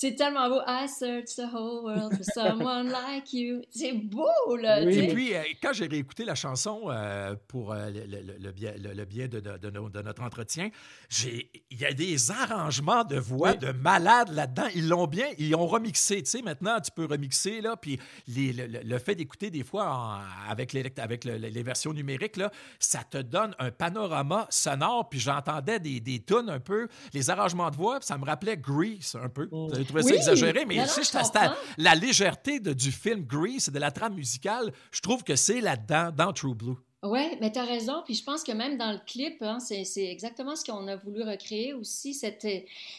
C'est 0.00 0.14
tellement 0.14 0.48
beau. 0.48 0.60
I 0.64 0.86
search 0.86 1.34
the 1.34 1.52
whole 1.52 1.82
world 1.82 2.14
for 2.16 2.22
someone 2.32 2.88
like 2.88 3.32
you. 3.32 3.62
C'est 3.68 3.94
beau, 3.94 4.54
là. 4.56 4.84
Oui. 4.84 4.96
Et 4.96 5.12
puis, 5.12 5.34
euh, 5.34 5.42
quand 5.60 5.72
j'ai 5.72 5.88
réécouté 5.88 6.24
la 6.24 6.36
chanson 6.36 6.82
euh, 6.86 7.34
pour 7.48 7.72
euh, 7.72 7.90
le, 7.90 8.06
le, 8.06 8.36
le, 8.38 8.52
biais, 8.52 8.76
le, 8.78 9.04
biais 9.04 9.26
de, 9.26 9.40
de, 9.40 9.56
de, 9.58 10.02
notre 10.02 10.22
entretien, 10.22 10.70
il 11.24 11.48
y 11.72 11.84
a 11.84 11.92
des 11.92 12.30
arrangements 12.30 13.02
de 13.02 13.16
voix 13.16 13.54
de 13.54 13.72
malade 13.72 14.28
là-dedans. 14.28 14.68
Il 14.76 14.88
l'ont 14.88 15.08
bien, 15.08 15.26
ils 15.36 15.52
ont 15.56 15.66
remixé. 15.66 16.22
Tu 16.22 16.30
sais, 16.30 16.42
maintenant, 16.42 16.78
tu 16.78 16.92
peux 16.92 17.06
remixer, 17.06 17.60
là, 17.60 17.74
puis 17.76 17.98
le, 18.28 18.98
fait 18.98 19.16
d'écouter 19.16 19.50
des 19.50 19.64
fois 19.64 20.20
avec, 20.48 20.74
les, 20.74 20.92
avec 20.98 21.24
les 21.24 21.62
versions 21.64 21.92
numériques, 21.92 22.36
là, 22.36 22.52
ça 22.78 23.02
te 23.02 23.18
donne 23.18 23.52
un 23.58 23.72
panorama 23.72 24.46
sonore, 24.48 25.08
puis 25.08 25.18
j'entendais 25.18 25.80
des, 25.80 25.98
des 25.98 26.20
tunes 26.20 26.50
un 26.50 26.60
peu, 26.60 26.86
les 27.12 27.30
arrangements 27.30 27.72
de 27.72 27.76
voix, 27.76 27.98
ça 28.00 28.16
me 28.16 28.24
rappelait 28.24 28.56
Grease 28.56 29.16
un 29.20 29.28
peu. 29.28 29.48
Vous 29.50 29.87
avez 29.96 30.02
trouvé 30.02 30.22
ça 30.22 30.32
exagéré, 30.32 30.64
mais 30.64 30.76
la 31.78 31.94
légèreté 31.94 32.60
de, 32.60 32.72
du 32.72 32.92
film 32.92 33.24
Grease, 33.24 33.70
de 33.70 33.78
la 33.78 33.90
trame 33.90 34.14
musicale, 34.14 34.72
je 34.90 35.00
trouve 35.00 35.24
que 35.24 35.36
c'est 35.36 35.60
là-dedans, 35.60 36.10
dans 36.16 36.32
True 36.32 36.54
Blue. 36.54 36.76
Oui, 37.04 37.36
mais 37.40 37.52
tu 37.52 37.58
as 37.60 37.64
raison. 37.64 38.02
Puis 38.04 38.14
je 38.14 38.24
pense 38.24 38.42
que 38.42 38.50
même 38.50 38.76
dans 38.76 38.90
le 38.90 38.98
clip, 39.06 39.40
hein, 39.42 39.60
c'est 39.60 40.06
exactement 40.06 40.56
ce 40.56 40.64
qu'on 40.64 40.88
a 40.88 40.96
voulu 40.96 41.22
recréer 41.22 41.72
aussi, 41.72 42.12
cette, 42.12 42.46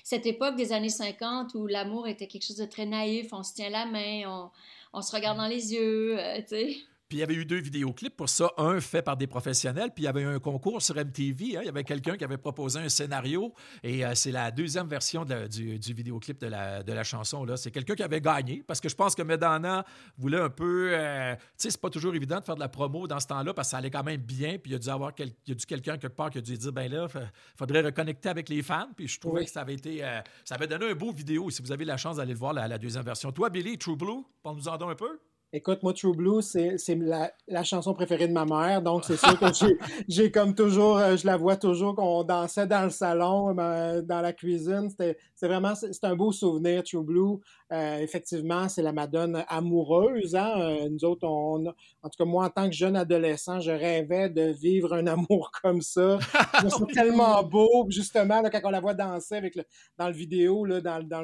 cette 0.03 0.25
époque 0.25 0.55
des 0.55 0.72
années 0.72 0.88
50 0.89 1.53
où 1.55 1.67
l'amour 1.67 2.08
était 2.08 2.27
quelque 2.27 2.46
chose 2.46 2.58
de 2.58 2.65
très 2.65 2.86
naïf. 2.86 3.27
On 3.34 3.43
se 3.43 3.53
tient 3.53 3.69
la 3.69 3.86
main, 3.86 4.24
on, 4.27 4.51
on 4.93 5.01
se 5.01 5.13
regarde 5.13 5.38
dans 5.38 5.48
les 5.48 5.74
yeux, 5.74 6.17
euh, 6.17 6.38
tu 6.38 6.48
sais. 6.48 6.77
Puis 7.10 7.18
il 7.18 7.22
y 7.22 7.24
avait 7.24 7.34
eu 7.34 7.44
deux 7.44 7.60
vidéoclips 7.60 8.16
pour 8.16 8.30
ça, 8.30 8.51
un 8.58 8.80
fait 8.80 9.01
par 9.01 9.18
des 9.18 9.25
professionnels, 9.25 9.89
puis 9.96 10.04
il 10.04 10.06
y 10.06 10.08
avait 10.08 10.22
eu 10.22 10.28
un 10.28 10.38
concours 10.38 10.80
sur 10.80 10.96
MTV. 10.96 11.58
Hein. 11.58 11.62
Il 11.63 11.66
y 11.66 11.70
avait 11.70 11.84
quelqu'un 11.84 12.16
qui 12.16 12.24
avait 12.24 12.38
proposé 12.38 12.80
un 12.80 12.88
scénario, 12.88 13.51
et 13.82 14.06
euh, 14.06 14.13
c'est 14.13 14.32
la 14.32 14.51
deuxième 14.51 14.88
version 14.88 15.25
du, 15.25 15.80
du, 15.80 15.94
vidéoclip 15.94 16.39
de 16.39 16.46
la, 16.46 16.84
de 16.84 16.94
la 16.94 17.04
chanson. 17.04 17.44
là. 17.46 17.58
C'est 17.58 17.72
quelqu'un 17.72 17.96
qui 17.96 18.04
avait 18.04 18.22
gagné, 18.22 18.63
parce 18.66 18.80
que 18.80 18.89
je 18.89 18.96
pense 18.96 19.16
que 19.16 19.24
Medana 19.24 19.86
voulait 20.20 20.39
un 20.39 20.51
peu. 20.51 20.92
Euh, 20.94 21.34
tu 21.36 21.42
sais, 21.58 21.72
c'est 21.72 21.82
pas 21.82 21.89
toujours 21.89 22.13
évident 22.13 22.39
de 22.42 22.46
faire 22.46 22.54
de 22.54 22.60
la 22.60 22.70
promo 22.70 23.08
dans 23.08 23.20
ce 23.20 23.25
temps-là, 23.25 23.56
parce 23.56 23.70
que 23.70 23.72
ça 23.72 23.78
allait 23.78 23.89
quand 23.89 24.04
même 24.04 24.22
bien, 24.22 24.60
puis 24.60 24.70
il 24.70 24.74
y 24.74 24.75
a 24.75 24.80
dû 24.80 24.89
avoir 24.89 25.16
quel, 25.16 25.30
il 25.48 25.50
y 25.50 25.51
a 25.54 25.56
dû 25.56 25.66
quelqu'un 25.66 25.98
quelque 25.98 26.16
part 26.16 26.30
qui 26.30 26.38
a 26.38 26.42
dû 26.42 26.56
dire 26.56 26.72
ben 26.72 26.92
là, 26.92 27.08
il 27.12 27.22
faudrait 27.58 27.82
reconnecter 27.82 28.30
avec 28.30 28.50
les 28.50 28.62
fans. 28.62 28.89
Puis 28.96 29.08
je 29.08 29.20
trouvais 29.20 29.46
que 29.46 29.51
ça 29.51 29.62
avait 29.62 29.74
été. 29.74 30.04
Euh, 30.04 30.22
ça 30.46 30.54
avait 30.54 30.68
donné 30.68 30.92
un 30.92 30.96
beau 30.96 31.12
vidéo, 31.12 31.50
si 31.50 31.63
vous 31.63 31.72
avez 31.72 31.86
la 31.86 31.98
chance 31.98 32.18
d'aller 32.18 32.34
le 32.34 32.39
voir, 32.39 32.54
la, 32.54 32.68
la 32.68 32.78
deuxième 32.78 33.04
version. 33.04 33.32
Toi, 33.32 33.50
Billy, 33.50 33.80
True 33.80 33.96
Blue, 33.96 34.24
parle-nous 34.44 34.68
en 34.68 34.78
donner 34.78 34.92
un 34.92 34.96
peu. 34.96 35.20
Écoute, 35.51 35.82
moi, 35.82 35.94
True 35.94 36.15
Blue, 36.15 36.44
c'est 36.44 36.77
la, 37.00 37.32
la, 37.48 37.63
chanson 37.63 37.96
préférée 37.96 38.27
de 38.27 38.34
ma 38.34 38.46
mère. 38.46 38.84
Donc, 38.84 39.03
c'est 39.03 39.18
sûr 39.18 39.39
que 39.39 39.48
j'ai 40.08 40.29
comme 40.29 40.53
toujours, 40.53 41.00
euh, 41.00 41.18
je 41.18 41.25
la 41.25 41.38
vois 41.38 41.56
toujours 41.56 41.96
qu'on 41.96 42.24
dansait 42.24 42.68
dans 42.68 42.84
le 42.84 42.91
salon, 42.91 43.58
euh, 43.58 44.03
dans 44.03 44.22
la 44.22 44.32
cuisine. 44.32 44.89
C'est 44.96 45.48
vraiment, 45.48 45.74
c'est 45.74 46.03
un 46.03 46.15
beau 46.15 46.32
souvenir, 46.32 46.84
True 46.84 47.03
Blue. 47.03 47.38
Euh, 47.74 47.98
effectivement, 47.98 48.70
c'est 48.70 48.84
la 48.84 48.94
Madone 48.94 49.44
amoureuse. 49.48 50.36
Hein? 50.36 50.88
nous 50.91 51.03
autres, 51.03 51.27
on, 51.27 51.65
en 51.65 52.10
tout 52.10 52.18
cas, 52.24 52.25
moi, 52.25 52.46
en 52.46 52.50
tant 52.51 52.70
que 52.70 52.75
jeune 52.75 52.96
adolescent, 52.96 53.60
je 53.60 53.72
rêvais 53.72 54.29
de 54.29 54.51
vivre 54.51 54.94
un 54.94 55.08
amour 55.08 55.50
comme 55.63 55.82
ça. 55.82 56.20
C'est 56.62 56.94
tellement 56.94 57.41
beau, 57.41 57.88
justement, 57.89 58.44
là, 58.44 58.51
quand 58.51 58.62
on 58.65 58.70
la 58.70 58.82
voit 58.82 58.94
danser 58.94 59.38
avec 59.38 59.56
le, 59.56 59.63
dans 59.98 60.10
le 60.10 60.13
vidéo, 60.13 60.63
là, 60.65 60.79
dans, 60.79 61.01
dans, 61.01 61.24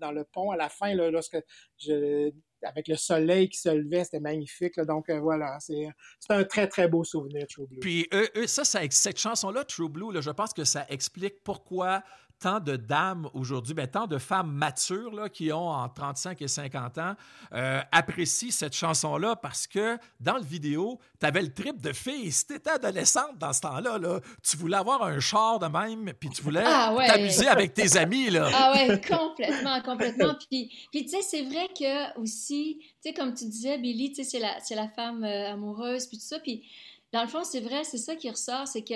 dans, 0.00 0.10
le 0.10 0.24
pont 0.24 0.50
à 0.50 0.56
la 0.56 0.68
fin, 0.68 0.92
là, 0.92 1.08
lorsque 1.08 1.38
je 1.78 2.32
avec 2.64 2.88
le 2.88 2.96
soleil 2.96 3.48
qui 3.48 3.58
se 3.58 3.68
levait, 3.68 4.04
c'était 4.04 4.20
magnifique. 4.20 4.80
donc 4.80 5.08
euh, 5.10 5.20
voilà, 5.20 5.58
c'est 5.60 5.88
un 6.28 6.44
très, 6.44 6.68
très 6.68 6.88
beau 6.88 7.04
souvenir, 7.04 7.46
True 7.48 7.66
Blue. 7.66 7.80
Puis 7.80 8.08
euh, 8.12 8.26
ça, 8.46 8.64
cette 8.64 9.18
chanson-là, 9.18 9.64
True 9.64 9.88
Blue, 9.88 10.20
je 10.20 10.30
pense 10.30 10.52
que 10.52 10.64
ça 10.64 10.86
explique 10.88 11.42
pourquoi 11.44 12.02
tant 12.38 12.60
de 12.60 12.76
dames 12.76 13.28
aujourd'hui, 13.32 13.74
ben, 13.74 13.86
tant 13.86 14.06
de 14.06 14.18
femmes 14.18 14.52
matures 14.52 15.14
là, 15.14 15.28
qui 15.28 15.52
ont 15.52 15.68
entre 15.68 15.94
35 15.94 16.42
et 16.42 16.48
50 16.48 16.98
ans 16.98 17.14
euh, 17.52 17.80
apprécient 17.92 18.50
cette 18.50 18.74
chanson-là 18.74 19.36
parce 19.36 19.66
que 19.66 19.98
dans 20.20 20.36
le 20.36 20.44
vidéo, 20.44 20.98
tu 21.18 21.26
avais 21.26 21.42
le 21.42 21.52
trip 21.52 21.80
de 21.80 21.92
fille. 21.92 22.30
Si 22.32 22.46
tu 22.46 22.54
étais 22.54 22.70
adolescente 22.70 23.38
dans 23.38 23.52
ce 23.52 23.60
temps-là, 23.62 23.98
là, 23.98 24.20
tu 24.42 24.56
voulais 24.56 24.76
avoir 24.76 25.02
un 25.02 25.20
char 25.20 25.58
de 25.58 25.66
même, 25.66 26.12
puis 26.18 26.28
tu 26.30 26.42
voulais 26.42 26.64
ah 26.64 26.94
t'amuser 27.06 27.48
avec 27.48 27.74
tes 27.74 27.96
amis. 27.96 28.30
Là. 28.30 28.50
Ah 28.52 28.72
ouais, 28.72 29.00
complètement, 29.00 29.80
complètement. 29.82 30.34
Puis, 30.50 30.70
puis 30.92 31.04
tu 31.04 31.10
sais, 31.10 31.22
c'est 31.22 31.42
vrai 31.42 31.68
que 31.68 32.20
aussi, 32.20 32.78
tu 32.80 33.08
sais, 33.08 33.14
comme 33.14 33.34
tu 33.34 33.46
disais, 33.46 33.78
Billy, 33.78 34.12
tu 34.12 34.22
sais, 34.22 34.30
c'est 34.30 34.40
la, 34.40 34.58
la 34.82 34.88
femme 34.88 35.24
euh, 35.24 35.52
amoureuse, 35.52 36.06
puis 36.06 36.18
tout 36.18 36.26
ça. 36.26 36.38
Puis 36.40 36.64
dans 37.12 37.22
le 37.22 37.28
fond, 37.28 37.44
c'est 37.44 37.60
vrai, 37.60 37.84
c'est 37.84 37.98
ça 37.98 38.16
qui 38.16 38.28
ressort, 38.28 38.66
c'est 38.66 38.82
que 38.82 38.94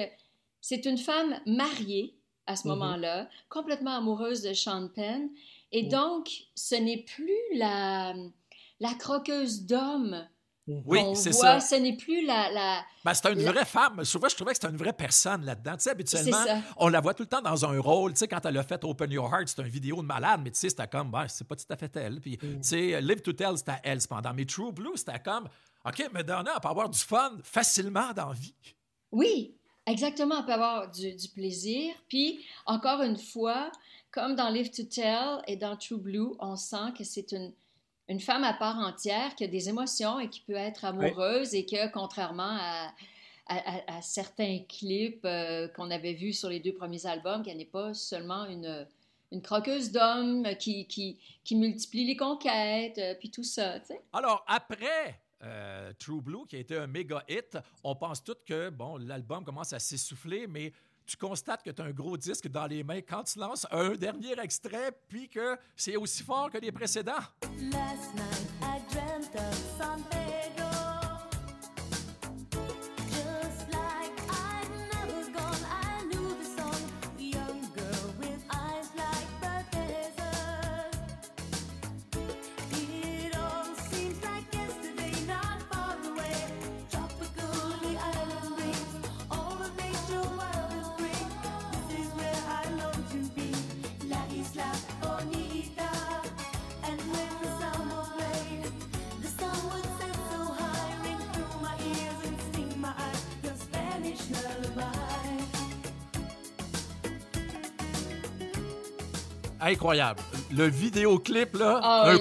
c'est 0.61 0.85
une 0.87 0.99
femme 0.99 1.41
mariée 1.47 2.18
à 2.49 2.57
ce 2.57 2.63
mm-hmm. 2.63 2.69
moment-là, 2.71 3.29
complètement 3.49 3.97
amoureuse 3.97 4.43
de 4.43 4.55
Sean 4.55 4.89
Penn. 4.89 5.29
Et 5.71 5.85
mm. 5.85 5.89
donc, 5.89 6.31
ce 6.55 6.75
n'est 6.75 7.05
plus 7.05 7.39
la, 7.55 8.15
la 8.81 8.95
croqueuse 8.95 9.65
d'homme. 9.65 10.27
Mm-hmm. 10.67 10.83
Oui, 10.87 11.01
c'est 11.15 11.33
ça. 11.33 11.61
Ce 11.61 11.75
n'est 11.77 11.97
plus 11.97 12.27
la. 12.27 12.51
la 12.51 12.85
ben, 13.05 13.15
c'est 13.15 13.33
une 13.33 13.43
vraie 13.43 13.65
femme. 13.65 14.05
Souvent, 14.05 14.29
je 14.29 14.35
trouvais 14.35 14.53
que 14.53 14.57
c'était 14.57 14.73
une 14.73 14.79
vraie 14.79 14.93
personne 14.93 15.45
là-dedans. 15.45 15.75
Tu 15.75 15.83
sais, 15.83 15.91
habituellement, 15.91 16.45
on 16.79 16.89
la 16.89 17.01
voit 17.01 17.15
tout 17.15 17.23
le 17.23 17.29
temps 17.29 17.41
dans 17.41 17.65
un 17.65 17.79
rôle. 17.81 18.13
Tu 18.13 18.19
sais, 18.19 18.29
quand 18.29 18.45
elle 18.45 18.57
a 18.57 18.63
fait 18.63 18.83
Open 18.85 19.11
Your 19.11 19.33
Heart, 19.33 19.49
c'était 19.49 19.63
une 19.63 19.69
vidéo 19.69 19.97
de 19.97 20.07
malade, 20.07 20.41
mais 20.43 20.51
tu 20.51 20.59
sais, 20.59 20.71
c'était 20.71 20.89
comme, 20.89 21.11
ben, 21.11 21.27
c'est 21.29 21.47
pas 21.47 21.57
tout 21.57 21.65
à 21.71 21.77
fait 21.77 21.95
elle. 21.97 22.21
Puis, 22.21 22.39
mm. 22.43 22.61
tu 22.61 22.69
sais, 22.69 23.01
Live 23.01 23.23
to 23.23 23.33
Tell, 23.33 23.57
c'était 23.57 23.81
elle 23.83 24.01
cependant. 24.01 24.33
Mais 24.35 24.45
True 24.45 24.73
Blue, 24.73 24.97
c'était 24.97 25.21
comme, 25.21 25.49
OK, 25.87 26.11
mais 26.13 26.25
Donna, 26.25 26.53
elle 26.55 26.61
peut 26.61 26.69
avoir 26.69 26.89
du 26.89 26.99
fun 26.99 27.33
facilement 27.43 28.13
dans 28.13 28.29
la 28.29 28.35
vie. 28.35 28.55
Oui, 29.11 29.58
Exactement, 29.89 30.37
on 30.41 30.45
peut 30.45 30.53
avoir 30.53 30.91
du, 30.91 31.15
plaisir. 31.35 31.95
Puis, 32.09 32.45
encore 32.67 33.03
une 33.03 33.17
fois, 33.17 33.71
comme 34.11 34.37
dans 34.37 34.49
Live 34.49 34.71
to 34.71 34.83
Tell 34.83 35.43
et 35.47 35.57
dans 35.57 35.77
True 35.77 35.99
Blue, 35.99 36.35
on 36.41 36.57
sent 36.57 36.93
que 36.97 37.05
c'est 37.05 37.33
une, 37.33 37.53
une 38.09 38.21
femme 38.21 38.45
à 38.45 38.53
part 38.53 38.79
entière 38.79 39.35
qui 39.35 39.45
a 39.45 39.47
des 39.47 39.69
émotions 39.69 40.21
et 40.21 40.29
qui 40.29 40.41
peut 40.41 40.55
être 40.55 40.85
amoureuse 40.85 41.55
et 41.55 41.65
que, 41.65 41.91
contrairement 41.91 42.59
à, 42.61 42.93
à, 43.49 44.03
certains 44.03 44.61
clips 44.69 45.25
euh, 45.25 45.69
qu'on 45.69 45.91
avait 45.91 46.13
vus 46.13 46.35
sur 46.35 46.51
les 46.51 46.61
deux 46.61 46.75
premiers 46.75 47.07
albums, 47.07 47.43
qu'elle 47.43 47.57
n'est 47.57 47.65
pas 47.65 47.95
seulement 47.95 48.45
une, 48.45 48.87
une 49.33 49.41
croqueuse 49.41 49.91
d'hommes 49.91 50.47
qui, 50.59 50.87
qui, 50.87 51.19
qui, 51.45 51.57
multiplie 51.57 52.05
les 52.05 52.17
conquêtes, 52.17 52.99
euh, 52.99 53.15
puis 53.19 53.31
tout 53.31 53.45
ça. 53.45 53.77
Alors, 54.13 54.45
après 54.47 55.19
euh, 55.43 55.93
True 55.99 56.21
Blue, 56.21 56.47
qui 56.47 56.57
a 56.57 56.59
été 56.59 56.77
un 56.77 56.87
méga 56.87 57.23
hit. 57.29 57.59
On 57.85 57.95
pense 57.95 58.23
tous 58.23 58.37
que 58.47 58.71
bon, 58.71 58.97
l'album 58.97 59.45
commence 59.45 59.73
à 59.73 59.79
s'essouffler, 59.79 60.47
mais 60.47 60.73
tu 61.07 61.17
constates 61.17 61.63
que 61.63 61.71
tu 61.71 61.81
as 61.81 61.87
un 61.87 61.91
gros 61.91 62.17
disque 62.17 62.49
dans 62.49 62.67
les 62.67 62.85
mains 62.85 63.01
quand 63.01 63.25
tu 63.25 63.39
lances 63.39 63.67
un 63.71 63.95
dernier 63.95 64.39
extrait, 64.41 64.93
puis 65.09 65.29
que 65.29 65.57
c'est 65.75 65.97
aussi 65.97 66.23
fort 66.23 66.51
que 66.51 66.59
les 66.59 66.71
précédents. 66.71 67.15
Incroyable. 109.61 110.21
Le 110.53 110.65
vidéoclip, 110.69 111.55
là, 111.55 111.81
ah, 111.83 112.15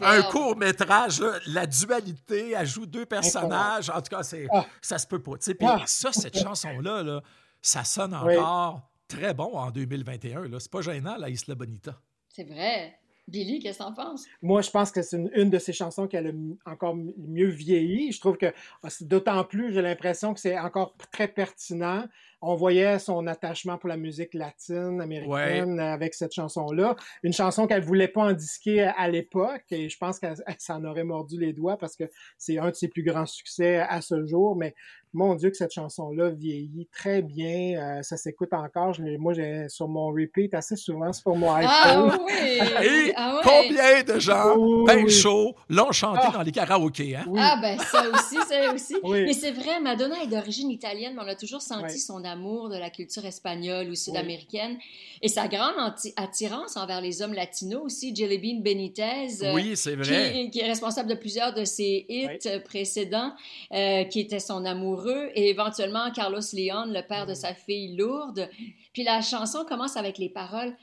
un, 0.00 0.22
court, 0.22 0.56
métrage, 0.56 1.22
la 1.46 1.66
dualité, 1.66 2.54
ajoute 2.56 2.90
deux 2.90 3.06
personnages. 3.06 3.90
En 3.90 4.00
tout 4.00 4.14
cas, 4.16 4.22
c'est, 4.22 4.46
ah. 4.52 4.66
ça 4.80 4.98
se 4.98 5.06
peut 5.06 5.22
pas. 5.22 5.32
Puis 5.36 5.54
ah. 5.62 5.82
ça, 5.86 6.12
cette 6.12 6.38
chanson-là, 6.38 7.02
là, 7.02 7.22
ça 7.62 7.84
sonne 7.84 8.14
encore 8.14 8.88
très 9.08 9.34
bon 9.34 9.54
en 9.54 9.70
2021. 9.70 10.44
C'est 10.58 10.70
pas 10.70 10.82
gênant, 10.82 11.16
la 11.16 11.30
Isla 11.30 11.54
Bonita. 11.54 12.00
C'est 12.28 12.44
vrai. 12.44 12.98
Billy, 13.26 13.58
qu'est-ce 13.58 13.78
que 13.78 13.84
t'en 13.84 13.94
penses? 13.94 14.26
Moi, 14.42 14.60
je 14.60 14.70
pense 14.70 14.90
que 14.90 15.00
c'est 15.00 15.16
une, 15.34 15.48
de 15.48 15.58
ces 15.58 15.72
chansons 15.72 16.06
qui 16.06 16.16
a 16.16 16.22
encore 16.66 16.94
mieux 16.94 17.48
vieilli. 17.48 18.12
Je 18.12 18.20
trouve 18.20 18.36
que 18.36 18.52
d'autant 19.00 19.44
plus, 19.44 19.72
j'ai 19.72 19.80
l'impression 19.80 20.34
que 20.34 20.40
c'est 20.40 20.58
encore 20.58 20.94
très 21.10 21.28
pertinent 21.28 22.06
on 22.46 22.54
voyait 22.54 22.98
son 22.98 23.26
attachement 23.26 23.78
pour 23.78 23.88
la 23.88 23.96
musique 23.96 24.34
latine, 24.34 25.00
américaine 25.00 25.80
avec 25.80 26.14
cette 26.14 26.32
chanson-là. 26.32 26.96
Une 27.22 27.32
chanson 27.32 27.66
qu'elle 27.66 27.82
voulait 27.82 28.08
pas 28.08 28.22
en 28.22 28.32
disquer 28.32 28.82
à 28.82 29.08
l'époque 29.08 29.64
et 29.70 29.88
je 29.88 29.98
pense 29.98 30.18
qu'elle 30.18 30.36
s'en 30.58 30.84
aurait 30.84 31.04
mordu 31.04 31.38
les 31.38 31.52
doigts 31.52 31.76
parce 31.76 31.96
que 31.96 32.04
c'est 32.38 32.58
un 32.58 32.70
de 32.70 32.74
ses 32.74 32.88
plus 32.88 33.02
grands 33.02 33.26
succès 33.26 33.78
à 33.78 34.00
ce 34.00 34.26
jour. 34.26 34.56
Mais 34.56 34.74
mon 35.14 35.36
Dieu 35.36 35.50
que 35.50 35.56
cette 35.56 35.72
chanson-là 35.72 36.30
vieillit 36.30 36.88
très 36.92 37.22
bien. 37.22 37.78
Euh, 37.78 38.02
ça 38.02 38.16
s'écoute 38.16 38.52
encore. 38.52 38.96
moi, 39.18 39.32
j'ai 39.32 39.68
sur 39.68 39.88
mon 39.88 40.08
repeat 40.08 40.52
assez 40.54 40.76
souvent 40.76 41.12
sur 41.12 41.34
mon 41.36 41.52
ah 41.52 41.58
iPhone. 41.58 42.10
Ah 42.12 42.18
oui! 42.26 42.58
Et 42.84 43.12
ah 43.16 43.40
combien 43.42 44.02
de 44.02 44.18
gens, 44.18 44.84
ben 44.84 45.08
chaud, 45.08 45.54
l'ont 45.68 45.92
chanté 45.92 46.22
ah. 46.24 46.32
dans 46.32 46.42
les 46.42 46.52
karaokés? 46.52 47.16
Hein? 47.16 47.26
Ah 47.38 47.58
ben 47.62 47.78
ça 47.78 48.02
aussi, 48.12 48.36
ça 48.48 48.74
aussi. 48.74 48.96
Mais 49.04 49.32
c'est 49.32 49.52
vrai, 49.52 49.80
Madonna 49.80 50.20
est 50.22 50.26
d'origine 50.26 50.70
italienne, 50.70 51.14
mais 51.16 51.22
on 51.22 51.28
a 51.28 51.36
toujours 51.36 51.62
senti 51.62 52.00
son 52.00 52.24
amour 52.34 52.68
de 52.68 52.76
la 52.76 52.90
culture 52.90 53.24
espagnole 53.24 53.88
ou 53.88 53.94
sud-américaine 53.94 54.76
et 55.22 55.28
sa 55.28 55.48
grande 55.48 55.74
attirance 56.16 56.76
envers 56.76 57.00
les 57.00 57.22
hommes 57.22 57.32
latinos 57.32 57.82
aussi. 57.84 58.14
Jelly 58.14 58.38
Bean 58.38 58.60
Benitez, 58.60 59.42
euh, 59.42 59.54
oui, 59.54 59.76
c'est 59.76 59.96
vrai. 59.96 60.50
Qui, 60.50 60.60
est 60.60 60.66
responsable 60.66 61.08
de 61.08 61.14
plusieurs 61.14 61.54
de 61.54 61.64
ses 61.64 62.06
hits 62.08 62.60
précédents, 62.64 63.32
euh, 63.72 64.04
qui 64.04 64.20
était 64.20 64.40
son 64.40 64.64
amoureux, 64.64 65.30
et 65.34 65.48
éventuellement 65.48 66.10
Carlos 66.12 66.40
Leon, 66.52 66.86
le 66.86 67.06
père 67.06 67.26
de 67.26 67.34
sa 67.34 67.54
fille 67.54 67.96
Lourdes. 67.96 68.48
Puis 68.92 69.04
la 69.04 69.20
chanson 69.20 69.64
commence 69.64 69.96
avec 69.96 70.18
les 70.18 70.28
paroles 70.28 70.74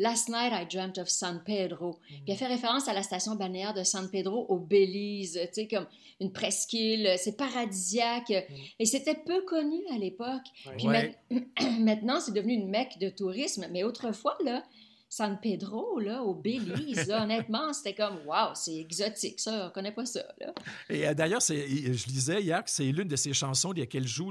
Last 0.00 0.30
night 0.30 0.50
I 0.50 0.64
dreamt 0.64 0.96
of 0.96 1.10
San 1.10 1.42
Pedro. 1.44 1.98
Puis 2.08 2.22
elle 2.28 2.36
fait 2.36 2.46
référence 2.46 2.88
à 2.88 2.94
la 2.94 3.02
station 3.02 3.34
balnéaire 3.34 3.74
de 3.74 3.82
San 3.82 4.08
Pedro 4.08 4.46
au 4.48 4.56
Belize, 4.56 5.34
tu 5.34 5.48
sais, 5.52 5.68
comme 5.68 5.86
une 6.20 6.32
presqu'île, 6.32 7.16
c'est 7.18 7.36
paradisiaque. 7.36 8.32
Et 8.78 8.86
c'était 8.86 9.14
peu 9.14 9.42
connu 9.42 9.76
à 9.92 9.98
l'époque. 9.98 10.46
Puis 10.78 10.86
maintenant, 11.80 12.18
c'est 12.18 12.32
devenu 12.32 12.54
une 12.54 12.70
mecque 12.70 12.98
de 12.98 13.10
tourisme. 13.10 13.66
Mais 13.70 13.84
autrefois, 13.84 14.38
là, 14.42 14.62
San 15.12 15.40
Pedro, 15.40 15.98
là, 15.98 16.22
au 16.22 16.34
Belize, 16.34 17.10
honnêtement, 17.10 17.72
c'était 17.72 17.94
comme, 17.94 18.18
waouh, 18.26 18.52
c'est 18.54 18.76
exotique, 18.76 19.40
ça, 19.40 19.66
on 19.66 19.70
connaît 19.70 19.90
pas 19.90 20.06
ça. 20.06 20.22
Là. 20.40 20.52
Et 20.88 21.08
euh, 21.08 21.14
d'ailleurs, 21.14 21.40
je 21.40 22.06
lisais 22.06 22.40
hier 22.40 22.62
que 22.62 22.70
c'est 22.70 22.84
l'une 22.84 23.08
de 23.08 23.16
ses 23.16 23.32
chansons 23.32 23.72
qu'elle 23.72 24.06
joue 24.06 24.30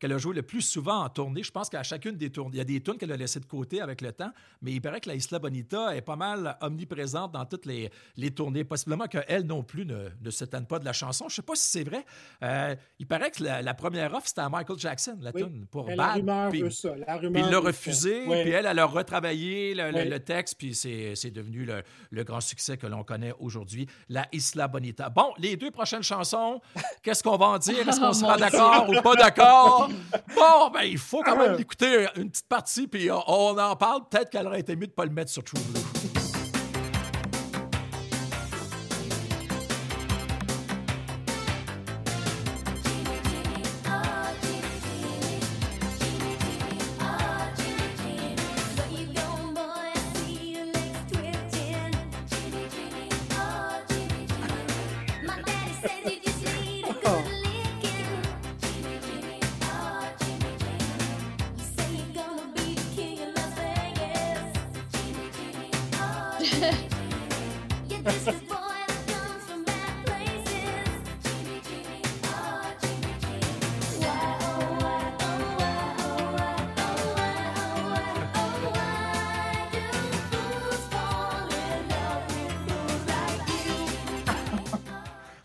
qu'elle 0.00 0.12
a 0.12 0.18
joué 0.18 0.34
le 0.34 0.42
plus 0.42 0.62
souvent 0.62 1.04
en 1.04 1.08
tournée. 1.08 1.44
Je 1.44 1.52
pense 1.52 1.68
qu'à 1.68 1.84
chacune 1.84 2.16
des 2.16 2.30
tournées, 2.30 2.56
il 2.56 2.58
y 2.58 2.60
a 2.60 2.64
des 2.64 2.80
tunes 2.80 2.98
qu'elle 2.98 3.12
a 3.12 3.16
laissées 3.16 3.38
de 3.38 3.46
côté 3.46 3.80
avec 3.80 4.00
le 4.00 4.10
temps, 4.10 4.32
mais 4.62 4.72
il 4.72 4.80
paraît 4.80 5.00
que 5.00 5.08
la 5.08 5.14
Isla 5.14 5.38
Bonita 5.38 5.94
est 5.94 6.02
pas 6.02 6.16
mal 6.16 6.56
omniprésente 6.60 7.30
dans 7.30 7.44
toutes 7.44 7.66
les, 7.66 7.88
les 8.16 8.32
tournées. 8.32 8.64
Possiblement 8.64 9.06
qu'elle 9.06 9.46
non 9.46 9.62
plus 9.62 9.86
ne, 9.86 10.08
ne 10.20 10.30
se 10.30 10.44
tente 10.44 10.66
pas 10.66 10.80
de 10.80 10.84
la 10.84 10.92
chanson. 10.92 11.28
Je 11.28 11.36
sais 11.36 11.42
pas 11.42 11.54
si 11.54 11.70
c'est 11.70 11.84
vrai. 11.84 12.04
Euh, 12.42 12.74
il 12.98 13.06
paraît 13.06 13.30
que 13.30 13.44
la, 13.44 13.74
première 13.74 14.12
offre, 14.12 14.26
c'était 14.26 14.40
à 14.40 14.48
Michael 14.48 14.78
Jackson, 14.80 15.18
la 15.20 15.32
tune 15.32 15.66
pour 15.70 15.84
Bad. 15.84 15.96
La 15.96 16.12
rumeur 16.14 16.50
puis, 16.50 16.72
ça. 16.72 16.96
La 16.96 17.16
rumeur 17.16 17.32
puis 17.32 17.42
il 17.42 17.50
l'a 17.52 17.60
refusé, 17.60 18.24
puis 18.24 18.50
elle, 18.50 18.66
elle 18.66 18.78
a 18.80 18.86
retravaillé 18.86 19.74
le 19.76 20.15
texte, 20.18 20.56
puis 20.58 20.74
c'est 20.74 21.30
devenu 21.30 21.64
le, 21.64 21.82
le, 22.10 22.24
grand 22.24 22.40
succès 22.40 22.76
que 22.76 22.86
l'on 22.86 23.04
connaît 23.04 23.32
aujourd'hui, 23.38 23.86
la 24.08 24.26
Isla 24.32 24.68
Bonita. 24.68 25.08
Bon, 25.08 25.32
les 25.38 25.56
deux 25.56 25.70
prochaines 25.70 26.02
chansons, 26.02 26.60
qu'est-ce 27.02 27.22
qu'on 27.22 27.36
va 27.36 27.46
en 27.46 27.58
dire? 27.58 27.88
Est-ce 27.88 28.00
qu'on 28.00 28.12
sera 28.12 28.36
d'accord 28.36 28.88
ou 28.88 29.00
pas 29.00 29.14
d'accord? 29.14 29.90
Bon, 30.34 30.70
ben, 30.70 30.82
il 30.82 30.98
faut 30.98 31.22
quand 31.22 31.36
même 31.36 31.58
écouter 31.58 32.06
une 32.16 32.30
petite 32.30 32.48
partie, 32.48 32.86
puis 32.86 33.10
on 33.10 33.58
en 33.58 33.76
parle. 33.76 34.02
Peut-être 34.08 34.30
qu'elle 34.30 34.46
aurait 34.46 34.60
été 34.60 34.74
mieux 34.74 34.86
de 34.86 34.90
ne 34.90 34.94
pas 34.94 35.04
le 35.04 35.10
mettre 35.10 35.30
sur 35.30 35.42
True 35.42 35.60
Blue. 35.60 35.95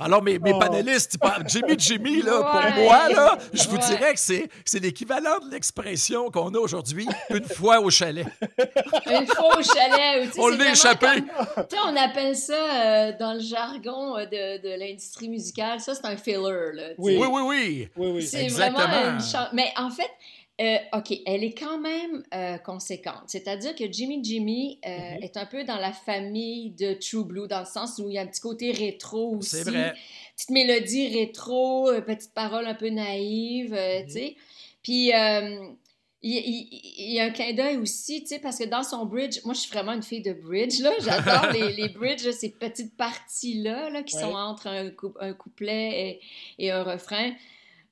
Alors, 0.01 0.23
mes, 0.23 0.39
mes 0.39 0.53
oh. 0.53 0.59
panélistes, 0.59 1.17
Jimmy 1.47 1.75
Jimmy, 1.77 2.21
là, 2.23 2.41
pour 2.41 2.83
moi, 2.83 3.09
là, 3.09 3.37
je 3.53 3.67
vous 3.67 3.77
dirais 3.77 4.13
que 4.13 4.19
c'est, 4.19 4.49
c'est 4.65 4.79
l'équivalent 4.79 5.39
de 5.45 5.51
l'expression 5.51 6.31
qu'on 6.31 6.53
a 6.55 6.57
aujourd'hui, 6.57 7.07
une 7.29 7.43
fois 7.45 7.79
au 7.79 7.89
chalet. 7.89 8.25
une 9.09 9.27
fois 9.27 9.59
au 9.59 9.61
chalet. 9.61 10.29
on 10.37 10.47
l'a 10.47 10.71
échappé. 10.71 11.23
on 11.85 11.95
appelle 11.95 12.35
ça 12.35 12.53
euh, 12.53 13.11
dans 13.19 13.33
le 13.33 13.39
jargon 13.41 14.17
euh, 14.17 14.25
de, 14.25 14.61
de 14.61 14.79
l'industrie 14.79 15.29
musicale, 15.29 15.79
ça, 15.79 15.93
c'est 15.93 16.05
un 16.05 16.17
filler. 16.17 16.71
Là, 16.73 16.83
oui. 16.97 17.17
oui, 17.19 17.27
oui, 17.29 17.89
oui. 17.95 18.23
C'est 18.23 18.43
Exactement. 18.43 18.87
vraiment 18.87 19.19
une 19.19 19.49
Mais 19.53 19.71
en 19.77 19.89
fait, 19.89 20.09
euh, 20.59 20.77
OK, 20.93 21.17
elle 21.25 21.43
est 21.43 21.57
quand 21.57 21.79
même 21.79 22.23
euh, 22.33 22.57
conséquente. 22.59 23.23
C'est-à-dire 23.27 23.73
que 23.73 23.91
Jimmy 23.91 24.19
Jimmy 24.23 24.79
euh, 24.85 24.89
mm-hmm. 24.89 25.23
est 25.23 25.37
un 25.37 25.45
peu 25.45 25.63
dans 25.63 25.77
la 25.77 25.91
famille 25.91 26.71
de 26.71 26.93
True 26.93 27.23
Blue, 27.23 27.47
dans 27.47 27.61
le 27.61 27.65
sens 27.65 27.99
où 27.99 28.09
il 28.09 28.15
y 28.15 28.17
a 28.19 28.21
un 28.21 28.27
petit 28.27 28.41
côté 28.41 28.71
rétro 28.71 29.37
aussi. 29.37 29.55
C'est 29.55 29.63
vrai. 29.63 29.93
Petite 30.35 30.49
mélodie 30.51 31.17
rétro, 31.17 31.91
petite 32.05 32.33
parole 32.33 32.67
un 32.67 32.75
peu 32.75 32.89
naïve, 32.89 33.73
mm-hmm. 33.73 34.05
tu 34.05 34.11
sais. 34.11 34.35
Puis. 34.83 35.11
Il, 36.23 37.13
y 37.13 37.19
a 37.19 37.23
un 37.23 37.31
clin 37.31 37.51
d'œil 37.53 37.77
aussi, 37.77 38.21
tu 38.21 38.27
sais, 38.27 38.37
parce 38.37 38.59
que 38.59 38.65
dans 38.65 38.83
son 38.83 39.07
bridge, 39.07 39.39
moi, 39.43 39.55
je 39.55 39.61
suis 39.61 39.71
vraiment 39.71 39.93
une 39.93 40.03
fille 40.03 40.21
de 40.21 40.33
bridge, 40.33 40.79
là. 40.79 40.91
J'adore 40.99 41.51
les, 41.51 41.73
les 41.73 41.89
bridges, 41.89 42.29
ces 42.29 42.51
petites 42.51 42.95
parties-là, 42.95 43.89
là, 43.89 44.03
qui 44.03 44.15
sont 44.15 44.31
entre 44.31 44.67
un, 44.67 44.91
un 45.19 45.33
couplet 45.33 46.19
et, 46.59 46.65
et, 46.67 46.69
un 46.69 46.83
refrain. 46.83 47.31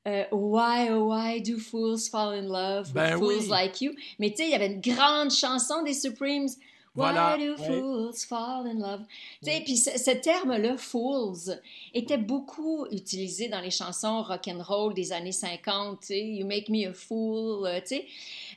Euh, 0.07 0.23
why, 0.31 0.87
oh, 0.89 1.05
why 1.05 1.39
do 1.39 1.59
fools 1.59 2.07
fall 2.07 2.31
in 2.31 2.47
love 2.47 2.87
with 2.87 2.93
ben 2.93 3.19
fools 3.19 3.49
like 3.49 3.81
you? 3.81 3.93
Mais 4.17 4.29
tu 4.29 4.37
sais, 4.37 4.45
il 4.45 4.51
y 4.51 4.55
avait 4.55 4.73
une 4.73 4.81
grande 4.81 5.31
chanson 5.31 5.83
des 5.83 5.93
Supremes. 5.93 6.49
Why 6.95 7.37
do 7.37 7.55
fools 7.57 8.25
fall 8.25 8.67
in 8.67 8.79
love? 8.79 9.01
Puis 9.41 9.77
ce, 9.77 10.11
terme-là, 10.11 10.77
fools, 10.77 11.59
était 11.93 12.17
beaucoup 12.17 12.85
utilisé 12.91 13.47
dans 13.47 13.61
les 13.61 13.71
chansons 13.71 14.23
rock 14.23 14.47
and 14.47 14.61
roll 14.61 14.93
des 14.93 15.11
années 15.11 15.31
50. 15.31 15.99
Tu 16.01 16.07
sais, 16.07 16.25
you 16.25 16.45
make 16.45 16.69
me 16.69 16.89
a 16.89 16.93
fool. 16.93 17.67
Euh, 17.67 17.79
tu 17.81 17.87
sais. 17.87 18.05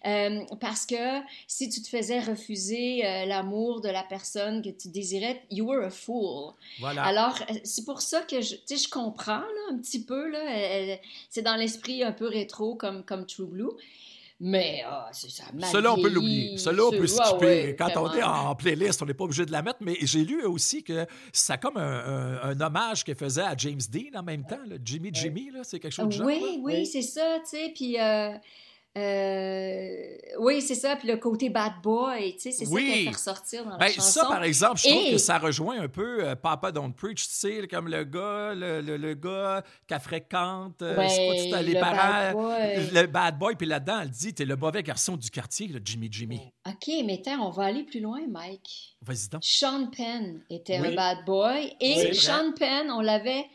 Euh, 0.05 0.45
parce 0.61 0.85
que 0.85 1.21
si 1.47 1.69
tu 1.69 1.81
te 1.81 1.89
faisais 1.89 2.21
refuser 2.21 3.07
euh, 3.07 3.25
l'amour 3.25 3.81
de 3.81 3.89
la 3.89 4.03
personne 4.03 4.63
que 4.63 4.71
tu 4.71 4.89
désirais, 4.89 5.43
you 5.51 5.65
were 5.67 5.85
a 5.85 5.91
fool. 5.91 6.55
Voilà. 6.81 7.05
Alors, 7.05 7.39
euh, 7.51 7.55
c'est 7.63 7.85
pour 7.85 8.01
ça 8.01 8.23
que 8.23 8.41
je, 8.41 8.57
je 8.69 8.89
comprends 8.89 9.39
là, 9.39 9.63
un 9.71 9.79
petit 9.79 10.05
peu. 10.05 10.29
Là, 10.29 10.97
c'est 11.31 11.43
dans 11.43 11.57
l'esprit 11.57 12.03
un 12.03 12.13
peu 12.13 12.27
rétro 12.27 12.75
comme, 12.75 13.05
comme 13.05 13.27
True 13.27 13.47
Blue. 13.47 13.71
Mais 14.45 14.83
oh, 14.91 15.05
c'est 15.13 15.31
ça. 15.31 15.45
Cela, 15.71 15.93
on 15.93 16.03
peut 16.03 16.09
l'oublier. 16.09 16.59
Cela, 16.59 16.85
on 16.85 16.91
peut 16.91 17.07
skipper. 17.07 17.77
Quand 17.79 17.91
on 17.97 18.13
est 18.13 18.23
en 18.25 18.55
playlist, 18.57 19.01
on 19.01 19.07
n'est 19.07 19.15
pas 19.15 19.23
obligé 19.23 19.47
de 19.47 19.53
la 19.53 19.63
mettre. 19.63 19.79
Mais 19.83 19.97
j'ai 20.03 20.25
lu 20.25 20.45
aussi 20.45 20.83
que 20.83 21.07
c'est 21.33 21.61
comme 21.61 21.77
un, 21.77 22.41
un, 22.43 22.61
hommage 22.61 23.05
qu'elle 23.05 23.15
faisait 23.15 23.43
à 23.43 23.57
James 23.57 23.81
Dean 23.91 24.19
en 24.19 24.25
même 24.25 24.45
temps. 24.45 24.59
Jimmy 24.85 25.11
Jimmy, 25.13 25.53
c'est 25.63 25.79
quelque 25.79 25.93
chose 25.93 26.07
de 26.07 26.11
genre. 26.11 26.27
Oui, 26.27 26.59
oui, 26.61 26.87
c'est 26.87 27.03
ça. 27.03 27.39
Tu 27.49 27.57
sais, 27.57 27.73
puis. 27.73 28.01
Euh, 28.01 28.33
oui, 28.95 30.61
c'est 30.61 30.75
ça. 30.75 30.97
Puis 30.97 31.09
le 31.09 31.17
côté 31.17 31.49
bad 31.49 31.73
boy, 31.83 32.35
tu 32.35 32.41
sais, 32.41 32.53
c'est 32.53 32.65
ça 32.67 32.79
qui 32.79 33.05
fait 33.05 33.11
ressortir 33.11 33.65
dans 33.65 33.71
la 33.71 33.79
ben, 33.79 33.89
chanson. 33.89 34.21
Ça, 34.21 34.27
par 34.27 34.43
exemple, 34.45 34.79
je 34.79 34.89
trouve 34.89 35.11
que 35.13 35.19
ça 35.19 35.39
rejoint 35.39 35.81
un 35.81 35.89
peu 35.89 36.25
euh, 36.25 36.35
Papa 36.35 36.73
Don't 36.73 36.93
Preach, 36.93 37.27
tu 37.27 37.35
sais, 37.35 37.69
comme 37.69 37.89
le 37.89 38.05
gars, 38.05 38.55
le, 38.55 38.81
le, 38.81 39.15
gars 39.15 39.63
qu'elle 39.87 40.01
fréquente, 40.01 40.83
euh, 40.83 40.97
ouais, 40.97 41.63
les 41.63 41.75
le 41.75 41.81
parents, 41.81 41.97
bad 41.97 42.35
boy. 42.35 42.91
le 42.93 43.07
bad 43.07 43.39
boy, 43.39 43.57
puis 43.57 43.67
là-dedans, 43.67 44.01
elle 44.03 44.11
dit, 44.11 44.35
t'es 44.35 44.45
le 44.45 44.57
mauvais 44.57 44.83
garçon 44.83 45.17
du 45.17 45.31
quartier, 45.31 45.69
le 45.69 45.81
Jimmy 45.85 46.09
Jimmy. 46.11 46.41
OK, 46.67 46.89
mais 47.05 47.23
on 47.41 47.51
va 47.51 47.65
aller 47.65 47.85
plus 47.85 48.01
loin, 48.01 48.21
Mike. 48.29 48.97
Vas-y 49.01 49.29
donc. 49.29 49.43
Sean 49.45 49.87
Penn 49.87 50.43
était 50.51 50.77
un 50.77 50.95
bad 50.95 51.25
boy, 51.25 51.75
et 51.81 52.13
Sean 52.15 52.53
Penn, 52.59 52.91
on 52.91 53.01
l'avait 53.01 53.47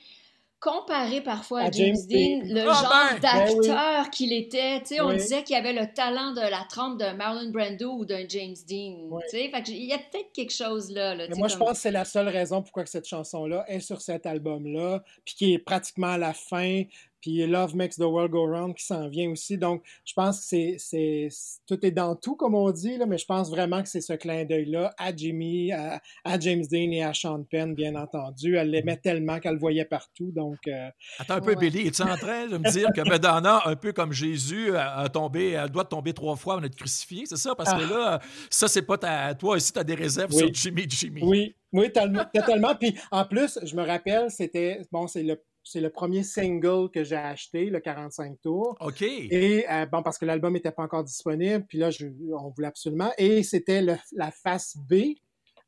comparé 0.60 1.22
parfois 1.22 1.62
à, 1.62 1.72
James, 1.72 1.96
Dean, 2.10 2.42
le 2.44 2.62
ah, 2.62 2.74
genre 2.74 2.94
ben! 3.14 3.20
d'acteur 3.20 4.04
ben 4.04 4.10
qu'il 4.10 4.34
était. 4.34 4.82
On 5.02 5.14
disait 5.14 5.44
qu'il 5.44 5.56
avait 5.56 5.74
le 5.74 5.94
talent 5.94 6.34
de 6.34 6.42
la 6.42 6.66
trempe 6.70 6.98
d'un 6.98 7.14
Marlon 7.14 7.52
Brando 7.52 7.94
ou 7.94 8.06
d'un 8.06 8.28
James 8.28 8.56
Dean. 8.68 9.10
Fait 9.32 9.52
il 9.68 9.86
y 9.86 9.94
a 9.94 9.98
peut-être 9.98 10.32
quelque 10.34 10.54
chose 10.54 10.90
là. 10.92 11.16
Mais 11.16 11.36
moi, 11.36 11.48
je 11.48 11.58
pense 11.58 11.74
que 11.74 11.78
c'est 11.78 11.92
la 11.92 12.06
seule 12.06 12.30
raison 12.30 12.62
pourquoi 12.62 12.84
que 12.84 12.90
cette 12.90 13.08
chanson-là 13.08 13.66
est 13.68 13.80
sur 13.80 14.02
cet 14.02 14.26
album-là, 14.26 15.04
puis 15.26 15.36
qui 15.36 15.54
est 15.54 15.60
pratiquement 15.60 16.08
à 16.08 16.18
la 16.18 16.34
fin, 16.34 16.84
puis 17.28 17.46
Love 17.46 17.76
Makes 17.76 17.98
the 17.98 18.06
World 18.06 18.32
Go 18.32 18.46
Round 18.46 18.74
qui 18.74 18.86
s'en 18.86 19.10
vient 19.10 19.30
aussi. 19.30 19.58
Donc, 19.58 19.84
je 20.06 20.14
pense 20.14 20.50
que 20.50 20.78
c'est, 20.78 21.28
tout 21.68 21.86
est 21.86 21.92
dans 21.92 22.16
tout, 22.16 22.38
comme 22.38 22.56
on 22.56 22.72
dit, 22.72 22.98
là, 22.98 23.06
mais 23.06 23.18
je 23.18 23.26
pense 23.26 23.50
vraiment 23.50 23.84
que 23.84 23.90
c'est 23.90 24.00
ce 24.00 24.14
clin 24.14 24.46
d'œil-là 24.46 24.94
à 24.98 25.14
Jimmy, 25.14 25.74
à, 25.74 26.00
James 26.40 26.64
Dean 26.72 26.90
et 26.92 27.04
à 27.04 27.14
Sean 27.14 27.44
Penn, 27.44 27.76
bien 27.76 27.96
entendu. 27.96 28.56
Elle 28.56 28.70
l'aimait 28.70 28.96
tellement 28.96 29.40
qu'elle 29.42 29.56
le 29.56 29.60
voyait 29.60 29.84
partout. 29.84 30.32
Donc, 30.32 30.60
euh, 30.70 30.88
Attends 31.20 31.34
un 31.34 31.42
peu, 31.42 31.56
Billy, 31.56 31.88
es-tu 31.88 32.02
en 32.02 32.16
train 32.16 32.48
de 32.48 32.58
me 32.58 32.72
dire 32.72 32.88
que 32.96 33.02
Madonna, 33.02 33.60
un 33.66 33.76
peu 33.76 33.92
comme 33.92 34.14
Jésus, 34.14 34.78
a 34.78 35.10
tombé, 35.10 35.52
elle 35.52 35.70
doit 35.70 35.84
tomber 35.84 36.14
trois 36.14 36.38
fois 36.38 36.54
avant 36.54 36.62
d'être 36.62 36.78
crucifié, 36.78 37.26
c'est 37.26 37.36
ça? 37.36 37.56
Parce 37.56 37.74
que 37.74 37.84
ah. 37.84 37.94
là, 37.94 38.20
ça, 38.50 38.70
c'est 38.70 38.84
pas 38.84 38.98
ta... 38.98 39.36
Toi 39.36 39.58
aussi, 39.58 39.74
tu 39.74 39.80
as 39.80 39.84
des 39.84 39.96
réserves 39.96 40.32
sur 40.32 40.48
Jimmy 40.54 40.86
Jimmy. 40.88 41.22
Oui, 41.24 41.56
oui, 41.74 41.92
totalement. 41.92 42.76
Puis 42.76 42.98
en 43.12 43.26
plus, 43.26 43.60
je 43.64 43.76
me 43.76 43.86
rappelle, 43.86 44.32
c'était 44.32 44.82
bon, 44.92 45.08
c'est 45.08 45.24
le 45.24 45.42
c'est 45.70 45.82
le 45.82 45.90
premier 45.90 46.24
single 46.24 46.90
que 46.92 47.04
j'ai 47.04 47.16
acheté, 47.16 47.66
le 47.66 47.80
45 47.80 48.40
tours. 48.42 48.76
OK. 48.80 49.02
Et 49.02 49.66
bon, 49.92 50.04
parce 50.04 50.18
que 50.18 50.26
l'album 50.26 50.54
n'était 50.54 50.72
pas 50.72 50.84
encore 50.84 51.04
disponible, 51.04 51.66
puis 51.68 51.78
là, 51.78 51.90
je, 51.90 52.08
on 52.34 52.50
voulait 52.50 52.68
absolument. 52.68 53.12
Et 53.18 53.44
c'était 53.44 53.82
la 53.82 54.32
face 54.32 54.78
B 54.78 55.16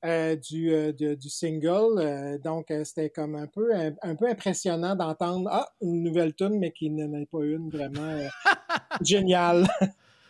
euh, 0.06 0.38
du, 0.38 0.72
euh, 0.72 0.94
du, 0.94 1.30
single. 1.30 2.00
Euh, 2.00 2.38
donc, 2.38 2.68
c'était 2.86 3.10
comme 3.10 3.36
un 3.36 3.48
peu, 3.48 3.72
un, 3.74 4.16
peu 4.16 4.30
impressionnant 4.30 4.96
d'entendre 4.96 5.50
ah, 5.52 5.68
une 5.82 6.04
nouvelle 6.04 6.34
tune, 6.34 6.58
mais 6.58 6.72
qui 6.72 6.90
n'en 6.90 7.14
est 7.20 7.26
pas 7.26 7.44
une 7.44 7.70
vraiment 7.70 8.18
géniale. 9.02 9.68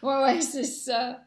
ouais, 0.02 0.24
ouais, 0.24 0.42
c'est 0.42 0.64
ça. 0.64 1.22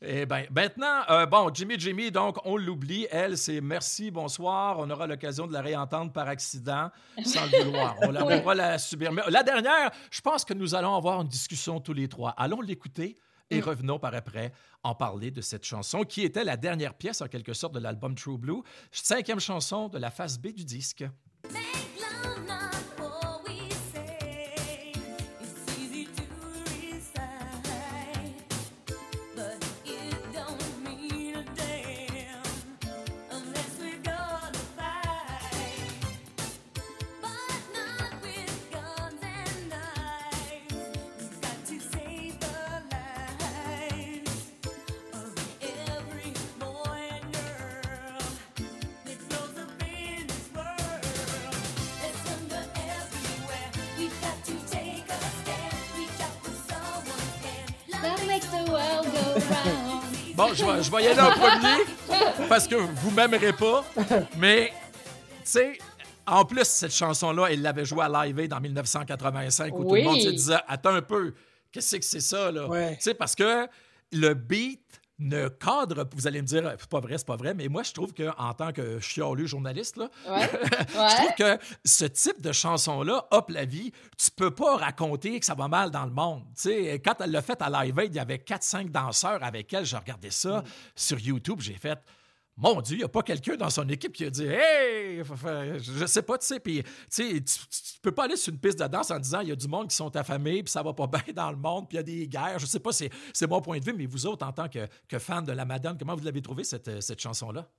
Eh 0.00 0.26
bien, 0.26 0.44
maintenant, 0.54 1.02
bon, 1.26 1.50
Jimmy 1.52 1.74
Jimmy, 1.78 2.10
donc, 2.12 2.36
on 2.44 2.56
l'oublie. 2.56 3.08
Elle, 3.10 3.36
c'est 3.36 3.60
merci, 3.60 4.10
bonsoir. 4.10 4.78
On 4.78 4.88
aura 4.90 5.06
l'occasion 5.08 5.46
de 5.46 5.52
la 5.52 5.60
réentendre 5.60 6.12
par 6.12 6.28
accident, 6.28 6.90
sans 7.24 7.46
le 7.46 7.64
vouloir. 7.64 7.96
On, 8.02 8.12
la, 8.12 8.22
va 8.40 8.54
la 8.54 8.78
subir. 8.78 9.12
Mais 9.12 9.22
la 9.28 9.42
dernière, 9.42 9.90
je 10.10 10.20
pense 10.20 10.44
que 10.44 10.54
nous 10.54 10.76
allons 10.76 10.94
avoir 10.94 11.20
une 11.20 11.28
discussion 11.28 11.80
tous 11.80 11.94
les 11.94 12.06
trois. 12.06 12.30
Allons 12.36 12.60
l'écouter 12.60 13.16
et 13.50 13.60
mm. 13.60 13.64
revenons 13.64 13.98
par 13.98 14.14
après 14.14 14.52
en 14.84 14.94
parler 14.94 15.30
de 15.30 15.40
cette 15.40 15.64
chanson 15.64 16.04
qui 16.04 16.22
était 16.22 16.44
la 16.44 16.56
dernière 16.56 16.94
pièce 16.94 17.20
en 17.20 17.26
quelque 17.26 17.52
sorte 17.52 17.74
de 17.74 17.80
l'album 17.80 18.14
True 18.14 18.38
Blue, 18.38 18.62
cinquième 18.92 19.40
chanson 19.40 19.88
de 19.88 19.98
la 19.98 20.10
phase 20.10 20.38
B 20.38 20.48
du 20.48 20.64
disque. 20.64 21.04
Bon, 60.34 60.54
je 60.54 60.64
vais, 60.64 60.82
je 60.82 60.90
vais 60.90 61.02
y 61.04 61.06
aller 61.08 61.20
en 61.20 61.30
premier 61.32 62.46
parce 62.48 62.68
que 62.68 62.76
vous 62.76 63.10
m'aimerez 63.10 63.52
pas. 63.52 63.84
Mais, 64.38 64.72
tu 65.44 65.50
sais, 65.50 65.78
en 66.26 66.44
plus, 66.44 66.64
cette 66.64 66.94
chanson-là, 66.94 67.50
il 67.50 67.62
l'avait 67.62 67.84
jouée 67.84 68.04
à 68.04 68.26
Live 68.26 68.38
Aid 68.38 68.52
en 68.52 68.60
1985 68.60 69.74
où 69.74 69.84
tout 69.84 69.94
le 69.96 70.02
monde 70.04 70.20
se 70.20 70.28
disait 70.30 70.58
Attends 70.68 70.94
un 70.94 71.02
peu, 71.02 71.34
qu'est-ce 71.72 71.96
que 71.96 72.04
c'est 72.04 72.20
ça, 72.20 72.52
là? 72.52 72.66
Tu 72.96 72.96
sais, 73.00 73.14
parce 73.14 73.34
que 73.34 73.66
le 74.12 74.34
beat 74.34 74.80
ne 75.18 75.48
cadre, 75.48 76.08
vous 76.14 76.26
allez 76.26 76.40
me 76.42 76.46
dire, 76.46 76.74
c'est 76.78 76.88
pas 76.88 77.00
vrai, 77.00 77.18
c'est 77.18 77.26
pas 77.26 77.36
vrai, 77.36 77.54
mais 77.54 77.68
moi, 77.68 77.82
je 77.82 77.92
trouve 77.92 78.14
qu'en 78.14 78.54
tant 78.54 78.72
que 78.72 79.00
chialu 79.00 79.48
journaliste, 79.48 79.96
là, 79.96 80.10
je 80.26 81.16
trouve 81.16 81.34
que 81.36 81.58
ce 81.84 82.04
type 82.04 82.40
de 82.40 82.52
chanson-là, 82.52 83.26
hop 83.30 83.50
la 83.50 83.64
vie, 83.64 83.92
tu 84.16 84.30
peux 84.30 84.52
pas 84.52 84.76
raconter 84.76 85.40
que 85.40 85.46
ça 85.46 85.54
va 85.54 85.68
mal 85.68 85.90
dans 85.90 86.04
le 86.04 86.12
monde. 86.12 86.44
sais, 86.54 87.00
quand 87.04 87.14
elle 87.20 87.32
l'a 87.32 87.42
fait 87.42 87.60
à 87.60 87.68
Live 87.68 87.98
Aid, 87.98 88.14
il 88.14 88.16
y 88.16 88.20
avait 88.20 88.36
4-5 88.36 88.90
danseurs 88.90 89.42
avec 89.42 89.72
elle, 89.72 89.84
je 89.84 89.96
regardais 89.96 90.30
ça 90.30 90.58
mm. 90.58 90.64
sur 90.94 91.18
YouTube, 91.18 91.60
j'ai 91.60 91.74
fait 91.74 91.98
mon 92.58 92.80
Dieu, 92.80 92.96
il 92.96 92.98
n'y 92.98 93.04
a 93.04 93.08
pas 93.08 93.22
quelqu'un 93.22 93.54
dans 93.54 93.70
son 93.70 93.88
équipe 93.88 94.12
qui 94.12 94.24
a 94.24 94.30
dit 94.30 94.44
Hey, 94.44 95.22
je 95.22 96.06
sais 96.06 96.22
pas, 96.22 96.36
tu 96.38 96.46
sais, 96.46 96.58
puis 96.58 96.82
tu 97.08 97.22
ne 97.22 97.40
peux 98.02 98.10
pas 98.10 98.24
aller 98.24 98.36
sur 98.36 98.52
une 98.52 98.58
piste 98.58 98.80
de 98.80 98.86
danse 98.88 99.12
en 99.12 99.18
disant 99.20 99.40
il 99.40 99.48
y 99.48 99.52
a 99.52 99.56
du 99.56 99.68
monde 99.68 99.88
qui 99.88 99.94
sont 99.94 100.14
affamés, 100.16 100.64
puis 100.64 100.72
ça 100.72 100.82
va 100.82 100.92
pas 100.92 101.06
bien 101.24 101.32
dans 101.34 101.52
le 101.52 101.56
monde, 101.56 101.88
puis 101.88 101.96
il 101.96 101.98
y 101.98 102.00
a 102.00 102.02
des 102.02 102.26
guerres. 102.26 102.58
Je 102.58 102.66
sais 102.66 102.80
pas, 102.80 102.90
c'est 102.92 103.46
mon 103.48 103.60
point 103.60 103.78
de 103.78 103.84
vue, 103.84 103.94
mais 103.96 104.06
vous 104.06 104.26
autres, 104.26 104.44
en 104.44 104.52
tant 104.52 104.68
que, 104.68 104.88
que 105.06 105.18
fans 105.20 105.42
de 105.42 105.52
la 105.52 105.64
Madone, 105.64 105.96
comment 105.96 106.16
vous 106.16 106.24
l'avez 106.24 106.42
trouvé, 106.42 106.64
cette 106.64 107.20
chanson-là? 107.20 107.70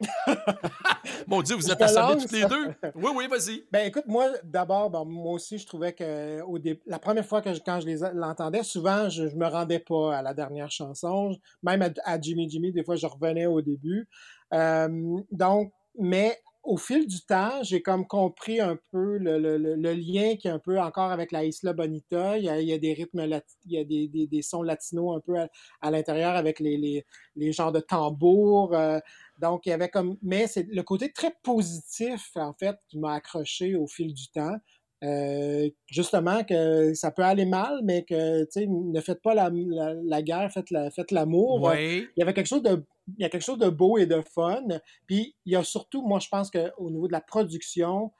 Mon 1.26 1.42
Dieu, 1.42 1.56
vous 1.56 1.70
êtes 1.70 1.82
assemblés 1.82 2.24
tous 2.24 2.34
les 2.34 2.44
deux? 2.44 2.74
Oui, 2.94 3.10
oui, 3.14 3.26
vas-y. 3.28 3.64
Ben 3.72 3.86
écoute, 3.86 4.04
moi, 4.06 4.30
d'abord, 4.44 5.06
moi 5.06 5.32
aussi, 5.32 5.58
je 5.58 5.66
trouvais 5.66 5.92
que 5.92 6.40
au 6.42 6.58
la 6.86 6.98
première 6.98 7.26
fois 7.26 7.42
que 7.42 7.52
je, 7.52 7.60
quand 7.64 7.80
je 7.80 8.14
l'entendais, 8.14 8.62
souvent, 8.62 9.08
je, 9.08 9.24
ne 9.24 9.34
me 9.34 9.46
rendais 9.46 9.80
pas 9.80 10.16
à 10.16 10.22
la 10.22 10.34
dernière 10.34 10.70
chanson. 10.70 11.36
Même 11.62 11.92
à, 12.04 12.20
Jimmy 12.20 12.48
Jimmy, 12.48 12.72
des 12.72 12.84
fois, 12.84 12.96
je 12.96 13.06
revenais 13.06 13.46
au 13.46 13.60
début. 13.60 14.08
Euh, 14.54 15.18
donc, 15.30 15.72
mais 15.98 16.40
au 16.68 16.76
fil 16.76 17.06
du 17.06 17.22
temps, 17.22 17.62
j'ai 17.62 17.80
comme 17.80 18.06
compris 18.06 18.60
un 18.60 18.78
peu 18.92 19.16
le, 19.16 19.56
lien 19.94 20.36
qui 20.36 20.48
est 20.48 20.50
un 20.50 20.58
peu 20.58 20.78
encore 20.78 21.10
avec 21.10 21.32
la 21.32 21.46
Isla 21.46 21.72
Bonita. 21.72 22.36
Il 22.36 22.44
y 22.44 22.72
a, 22.72 22.78
des 22.78 22.92
rythmes, 22.92 23.20
il 23.64 23.72
y 23.72 23.78
a 23.78 23.84
des, 23.84 24.42
sons 24.42 24.62
latinos 24.62 25.16
un 25.16 25.20
peu 25.20 25.36
à, 25.80 25.90
l'intérieur 25.90 26.36
avec 26.36 26.60
les, 26.60 27.04
les, 27.36 27.52
genres 27.52 27.72
de 27.72 27.80
tambours. 27.80 28.74
Euh, 28.74 28.98
donc, 29.38 29.64
il 29.64 29.70
y 29.70 29.72
avait 29.72 29.88
comme. 29.88 30.18
Mais 30.20 30.46
c'est 30.46 30.66
le 30.68 30.82
côté 30.82 31.10
très 31.10 31.32
positif, 31.42 32.32
en 32.36 32.52
fait, 32.52 32.76
qui 32.88 32.98
m'a 32.98 33.14
accroché 33.14 33.74
au 33.74 33.86
fil 33.86 34.12
du 34.12 34.28
temps. 34.28 34.58
Euh, 35.04 35.68
justement, 35.86 36.42
que 36.42 36.92
ça 36.94 37.10
peut 37.10 37.22
aller 37.22 37.44
mal, 37.44 37.80
mais 37.84 38.04
que, 38.04 38.42
tu 38.44 38.50
sais, 38.50 38.66
ne 38.66 39.00
faites 39.00 39.22
pas 39.22 39.34
la, 39.34 39.50
la, 39.52 40.22
guerre, 40.22 40.50
faites, 40.52 40.70
la, 40.70 40.90
faites 40.90 41.12
l'amour. 41.12 41.72
Il 41.74 42.08
y 42.16 42.22
avait 42.22 42.34
quelque 42.34 42.48
chose 42.48 42.62
de. 42.62 42.84
Il 43.16 43.22
y 43.22 43.24
a 43.24 43.30
quelque 43.30 43.44
chose 43.44 43.58
de 43.58 43.70
beau 43.70 43.96
et 43.96 44.06
de 44.06 44.20
fun. 44.20 44.66
Puis, 45.06 45.34
il 45.46 45.52
y 45.52 45.56
a 45.56 45.62
surtout, 45.62 46.06
moi, 46.06 46.18
je 46.18 46.28
pense 46.28 46.50
qu'au 46.50 46.90
niveau 46.90 47.06
de 47.06 47.12
la 47.12 47.22
production, 47.22 48.10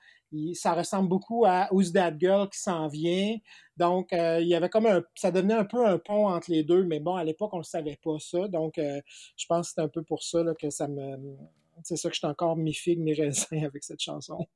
ça 0.55 0.75
ressemble 0.75 1.09
beaucoup 1.09 1.45
à 1.47 1.69
Who's 1.73 1.93
That 1.93 2.15
Girl 2.19 2.49
qui 2.49 2.59
s'en 2.59 2.89
vient. 2.89 3.37
Donc, 3.77 4.13
euh, 4.13 4.41
il 4.41 4.49
y 4.49 4.55
avait 4.55 4.69
comme 4.69 4.87
un, 4.87 5.03
ça 5.15 5.31
devenait 5.31 5.55
un 5.55 5.65
peu 5.65 5.87
un 5.87 5.99
pont 5.99 6.29
entre 6.29 6.51
les 6.51 6.63
deux, 6.63 6.85
mais 6.85 7.01
bon, 7.01 7.17
à 7.17 7.25
l'époque, 7.25 7.53
on 7.55 7.59
ne 7.59 7.63
savait 7.65 7.99
pas 8.03 8.19
ça. 8.19 8.49
Donc, 8.49 8.79
euh, 8.79 9.01
je 9.37 9.47
pense 9.47 9.69
que 9.69 9.75
c'est 9.75 9.81
un 9.83 9.89
peu 9.89 10.03
pour 10.03 10.23
ça 10.23 10.43
que 10.61 10.71
ça 10.71 10.89
me. 10.89 11.17
C'est 11.85 11.97
ça 11.97 12.09
que 12.09 12.15
je 12.15 12.19
suis 12.19 12.27
encore 12.27 12.57
mi 12.57 12.75
figue, 12.75 12.99
mi 12.99 13.15
raisin 13.15 13.47
avec 13.65 13.85
cette 13.85 14.01
chanson. 14.01 14.47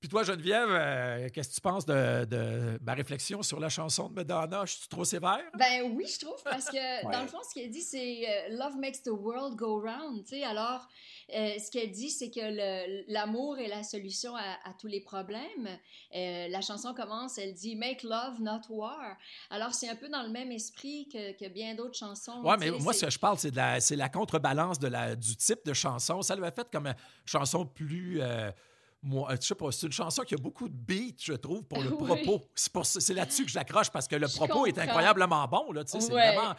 Puis 0.00 0.08
toi, 0.08 0.22
Geneviève, 0.22 0.68
euh, 0.70 1.28
qu'est-ce 1.32 1.50
que 1.50 1.54
tu 1.56 1.60
penses 1.60 1.84
de, 1.84 2.78
ma 2.82 2.94
réflexion 2.94 3.42
sur 3.42 3.60
la 3.60 3.68
chanson 3.68 4.08
de 4.08 4.14
Madonna? 4.14 4.64
Je 4.64 4.72
suis 4.72 4.88
trop 4.88 5.04
sévère? 5.04 5.42
Ben 5.58 5.92
oui, 5.94 6.06
je 6.06 6.24
trouve, 6.24 6.42
parce 6.42 6.70
que 6.70 7.02
dans 7.12 7.20
le 7.20 7.28
fond, 7.28 7.38
ce 7.46 7.52
qu'elle 7.52 7.70
dit, 7.70 7.82
c'est 7.82 8.48
Love 8.48 8.76
makes 8.78 9.02
the 9.02 9.10
world 9.10 9.56
go 9.56 9.78
round. 9.78 10.24
Alors, 10.42 10.88
euh, 11.34 11.58
ce 11.58 11.70
qu'elle 11.70 11.90
dit, 11.90 12.08
c'est 12.08 12.30
que 12.30 13.12
l'amour 13.12 13.58
est 13.58 13.68
la 13.68 13.82
solution 13.82 14.34
à, 14.36 14.72
tous 14.80 14.86
les 14.86 15.00
problèmes. 15.00 15.68
Euh, 16.16 16.48
la 16.48 16.60
chanson 16.62 16.94
commence, 16.94 17.36
elle 17.36 17.52
dit 17.52 17.76
Make 17.76 18.02
love, 18.02 18.40
not 18.40 18.62
war. 18.70 19.16
Alors, 19.50 19.74
c'est 19.74 19.88
un 19.90 19.96
peu 19.96 20.08
dans 20.08 20.22
le 20.22 20.30
même 20.30 20.50
esprit 20.50 21.08
que, 21.12 21.48
bien 21.48 21.74
d'autres 21.74 21.98
chansons. 21.98 22.40
Oui, 22.42 22.54
mais 22.58 22.70
moi, 22.70 22.94
ce 22.94 23.04
que 23.04 23.10
je 23.10 23.18
parle, 23.18 23.38
c'est 23.38 23.54
la, 23.54 23.78
la 23.90 24.08
contrebalance 24.08 24.78
de 24.78 24.88
la, 24.88 25.14
du 25.14 25.36
type 25.36 25.64
de 25.64 25.74
chanson. 25.74 26.22
Ça 26.22 26.34
l'avait 26.34 26.54
fait 26.54 26.68
comme 26.70 26.86
une 26.86 26.94
chanson 27.26 27.66
plus. 27.66 28.20
Euh, 29.02 29.06
moi, 29.08 29.34
je 29.40 29.46
sais 29.46 29.54
pas, 29.54 29.72
c'est 29.72 29.86
une 29.86 29.92
chanson 29.92 30.22
qui 30.22 30.34
a 30.34 30.38
beaucoup 30.38 30.68
de 30.68 30.74
beats, 30.74 31.22
je 31.22 31.32
trouve, 31.34 31.64
pour 31.64 31.82
le 31.82 31.90
propos. 31.96 32.42
C'est 32.54 33.14
là-dessus 33.14 33.44
que 33.44 33.50
j'accroche 33.50 33.90
parce 33.90 34.06
que 34.06 34.16
le 34.16 34.28
propos 34.28 34.66
est 34.66 34.78
incroyablement 34.78 35.46
bon. 35.48 35.72
Là, 35.72 35.82
c'est 35.86 35.98
vraiment. 36.10 36.54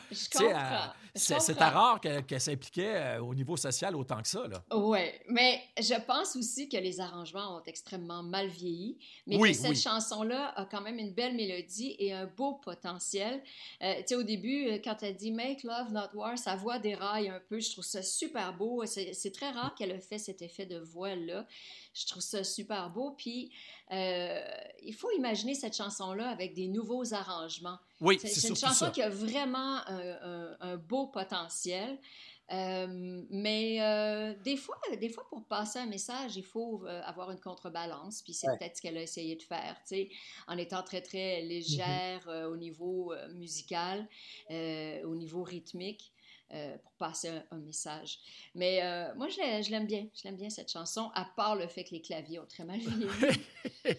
C'est 1.13 1.53
rare 1.59 1.99
qu'elle 1.99 2.41
s'impliquait 2.41 2.95
euh, 2.95 3.21
au 3.21 3.35
niveau 3.35 3.57
social 3.57 3.95
autant 3.95 4.21
que 4.21 4.27
ça. 4.27 4.43
Oui, 4.73 4.99
mais 5.27 5.61
je 5.77 5.99
pense 6.01 6.35
aussi 6.35 6.69
que 6.69 6.77
les 6.77 6.99
arrangements 6.99 7.57
ont 7.57 7.63
extrêmement 7.65 8.23
mal 8.23 8.47
vieilli, 8.47 8.97
mais 9.27 9.37
que 9.37 9.53
cette 9.53 9.77
chanson-là 9.77 10.53
a 10.55 10.65
quand 10.65 10.81
même 10.81 10.99
une 10.99 11.13
belle 11.13 11.35
mélodie 11.35 11.95
et 11.99 12.13
un 12.13 12.25
beau 12.25 12.55
potentiel. 12.55 13.41
Euh, 13.81 13.95
tu 13.99 14.03
sais, 14.07 14.15
au 14.15 14.23
début, 14.23 14.67
euh, 14.67 14.79
quand 14.83 15.03
elle 15.03 15.15
dit 15.15 15.31
Make 15.31 15.63
Love, 15.63 15.91
Not 15.91 16.09
War, 16.13 16.37
sa 16.37 16.55
voix 16.55 16.79
déraille 16.79 17.29
un 17.29 17.41
peu. 17.49 17.59
Je 17.59 17.71
trouve 17.71 17.83
ça 17.83 18.01
super 18.01 18.55
beau. 18.55 18.83
C'est 18.85 19.33
très 19.33 19.51
rare 19.51 19.75
qu'elle 19.75 19.91
ait 19.91 19.99
fait 19.99 20.17
cet 20.17 20.41
effet 20.41 20.65
de 20.65 20.79
voix-là. 20.79 21.45
Je 21.93 22.05
trouve 22.07 22.21
ça 22.21 22.43
super 22.43 22.89
beau. 22.89 23.11
Puis, 23.11 23.51
euh, 23.91 24.39
il 24.81 24.93
faut 24.93 25.11
imaginer 25.11 25.55
cette 25.55 25.75
chanson-là 25.75 26.29
avec 26.29 26.53
des 26.53 26.67
nouveaux 26.67 27.13
arrangements. 27.13 27.77
Oui, 27.99 28.17
c'est 28.23 28.47
une 28.47 28.55
chanson 28.55 28.91
qui 28.91 29.01
a 29.01 29.09
vraiment 29.09 29.81
un, 29.87 30.77
beau 30.77 31.07
potentiel. 31.07 31.99
Euh, 32.53 33.23
mais 33.29 33.81
euh, 33.81 34.33
des 34.43 34.57
fois, 34.57 34.75
des 34.99 35.07
fois, 35.07 35.25
pour 35.29 35.45
passer 35.45 35.79
un 35.79 35.85
message, 35.85 36.35
il 36.35 36.43
faut 36.43 36.85
avoir 37.05 37.31
une 37.31 37.39
contrebalance. 37.39 38.21
Puis 38.21 38.33
c'est 38.33 38.47
peut-être 38.47 38.77
ce 38.77 38.81
qu'elle 38.81 38.97
a 38.97 39.01
essayé 39.01 39.35
de 39.35 39.43
faire, 39.43 39.75
tu 39.87 39.95
sais, 39.95 40.09
en 40.47 40.57
étant 40.57 40.83
très, 40.83 41.01
très 41.01 41.41
légère 41.41 42.25
mm-hmm. 42.27 42.45
au 42.45 42.57
niveau 42.57 43.13
musical, 43.33 44.07
au 44.49 45.15
niveau 45.15 45.43
rythmique. 45.43 46.13
Euh, 46.53 46.77
pour 46.83 46.91
passer 47.07 47.29
un, 47.29 47.57
message. 47.59 48.19
Mais 48.55 48.81
euh, 48.83 49.15
moi, 49.15 49.29
je 49.29 49.71
l'aime 49.71 49.85
bien. 49.85 50.07
Je 50.13 50.23
l'aime 50.25 50.35
bien, 50.35 50.49
cette 50.49 50.69
chanson, 50.69 51.09
à 51.15 51.23
part 51.23 51.55
le 51.55 51.65
fait 51.67 51.85
que 51.85 51.91
les 51.91 52.01
claviers 52.01 52.39
ont 52.39 52.45
très 52.45 52.65
mal 52.65 52.77
vieilli. 52.77 53.07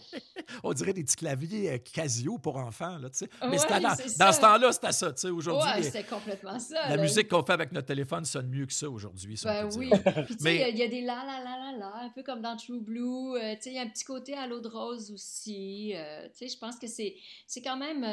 On 0.62 0.74
dirait 0.74 0.92
des 0.92 1.02
petits 1.02 1.16
claviers 1.16 1.72
euh, 1.72 1.78
Casio 1.78 2.36
pour 2.36 2.58
enfants, 2.58 2.98
là, 2.98 3.08
tu 3.08 3.20
sais. 3.20 3.30
Mais 3.48 3.56
dans, 3.56 4.32
ce 4.32 4.40
temps-là, 4.40 4.70
c'était 4.70 4.92
ça, 4.92 5.12
tu 5.12 5.22
sais. 5.22 5.30
Aujourd'hui, 5.30 5.66
ouais, 5.66 5.82
c'était 5.82 6.04
complètement 6.04 6.58
ça. 6.58 6.90
La 6.90 6.98
musique 6.98 7.28
qu'on 7.28 7.42
fait 7.42 7.54
avec 7.54 7.72
notre 7.72 7.86
téléphone 7.86 8.26
sonne 8.26 8.50
mieux 8.50 8.66
que 8.66 8.74
ça 8.74 8.90
aujourd'hui, 8.90 9.40
ben 9.42 9.70
oui. 9.78 9.88
Puis, 10.26 10.36
tu 10.36 10.44
sais, 10.44 10.70
il 10.72 10.76
y, 10.76 10.82
a 10.82 10.88
des 10.88 11.00
la 11.00 11.24
la 11.24 11.38
la 11.42 11.72
la 11.72 11.78
la, 11.78 12.04
un 12.04 12.10
peu 12.10 12.22
comme 12.22 12.42
dans 12.42 12.56
True 12.58 12.80
Blue. 12.80 13.34
Euh, 13.34 13.54
tu 13.54 13.62
sais, 13.62 13.70
il 13.70 13.76
y 13.76 13.78
a 13.78 13.82
un 13.82 13.88
petit 13.88 14.04
côté 14.04 14.34
à 14.34 14.46
l'eau 14.46 14.60
de 14.60 14.68
rose 14.68 15.10
aussi. 15.10 15.94
Tu 15.94 16.48
sais, 16.48 16.48
je 16.48 16.58
pense 16.58 16.78
que 16.78 16.86
c'est 16.86 17.16
quand 17.64 17.78
même 17.78 18.04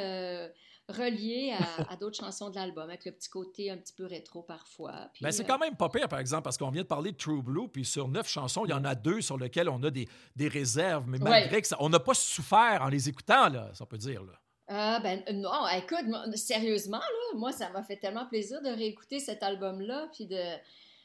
relié 0.89 1.56
à, 1.89 1.95
d'autres 1.95 2.17
chansons 2.17 2.49
de 2.49 2.56
l'album, 2.56 2.89
avec 2.89 3.06
le 3.06 3.12
petit 3.12 3.30
côté 3.30 3.71
un 3.71 3.78
petit 3.78 3.93
peu 3.93 4.06
rétro 4.06 4.41
parfois. 4.41 5.10
Ben, 5.21 5.32
c'est 5.32 5.45
quand 5.45 5.58
même 5.58 5.75
pas 5.75 5.89
pire, 5.89 6.08
par 6.08 6.19
exemple, 6.19 6.43
parce 6.43 6.58
qu'on 6.58 6.71
vient 6.71 6.82
de 6.82 6.88
parler 6.88 7.12
de 7.12 7.17
True 7.17 7.41
Blue, 7.41 7.67
puis 7.67 7.86
sur 7.86 8.08
neuf 8.08 8.28
chansons, 8.28 8.65
il 8.65 8.71
y 8.71 8.73
en 8.73 8.84
a 8.86 8.95
deux 8.95 9.21
sur 9.21 9.38
lesquelles 9.38 9.69
on 9.69 9.82
a 9.84 9.89
des, 9.89 10.08
des 10.36 10.47
réserves, 10.47 11.06
mais 11.08 11.19
malgré 11.19 11.62
que 11.62 11.67
ça, 11.67 11.78
on 11.80 11.89
n'a 11.89 11.99
pas 11.99 12.13
souffert 12.13 12.80
en 12.82 12.89
les 12.89 13.08
écoutant, 13.10 13.49
là, 13.49 13.69
ça 13.73 13.84
on 13.84 13.88
peut 13.88 13.97
dire. 13.97 14.23
Là. 14.23 14.34
Ah 14.67 14.99
ben 15.02 15.23
non, 15.34 15.67
écoute, 15.75 16.06
sérieusement, 16.36 16.97
là, 16.99 17.38
moi, 17.38 17.52
ça 17.52 17.69
m'a 17.71 17.82
fait 17.82 17.97
tellement 17.97 18.28
plaisir 18.28 18.62
de 18.62 18.69
réécouter 18.69 19.19
cet 19.19 19.41
album-là, 19.41 20.10
puis 20.13 20.28
de, 20.28 20.38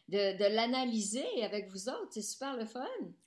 de, 0.09 0.55
l'analyser 0.55 1.25
avec 1.43 1.71
vous 1.71 1.89
autres. 1.89 2.09
C'est 2.11 2.23
super 2.23 2.57
le 2.57 2.65
fun. 2.65 2.85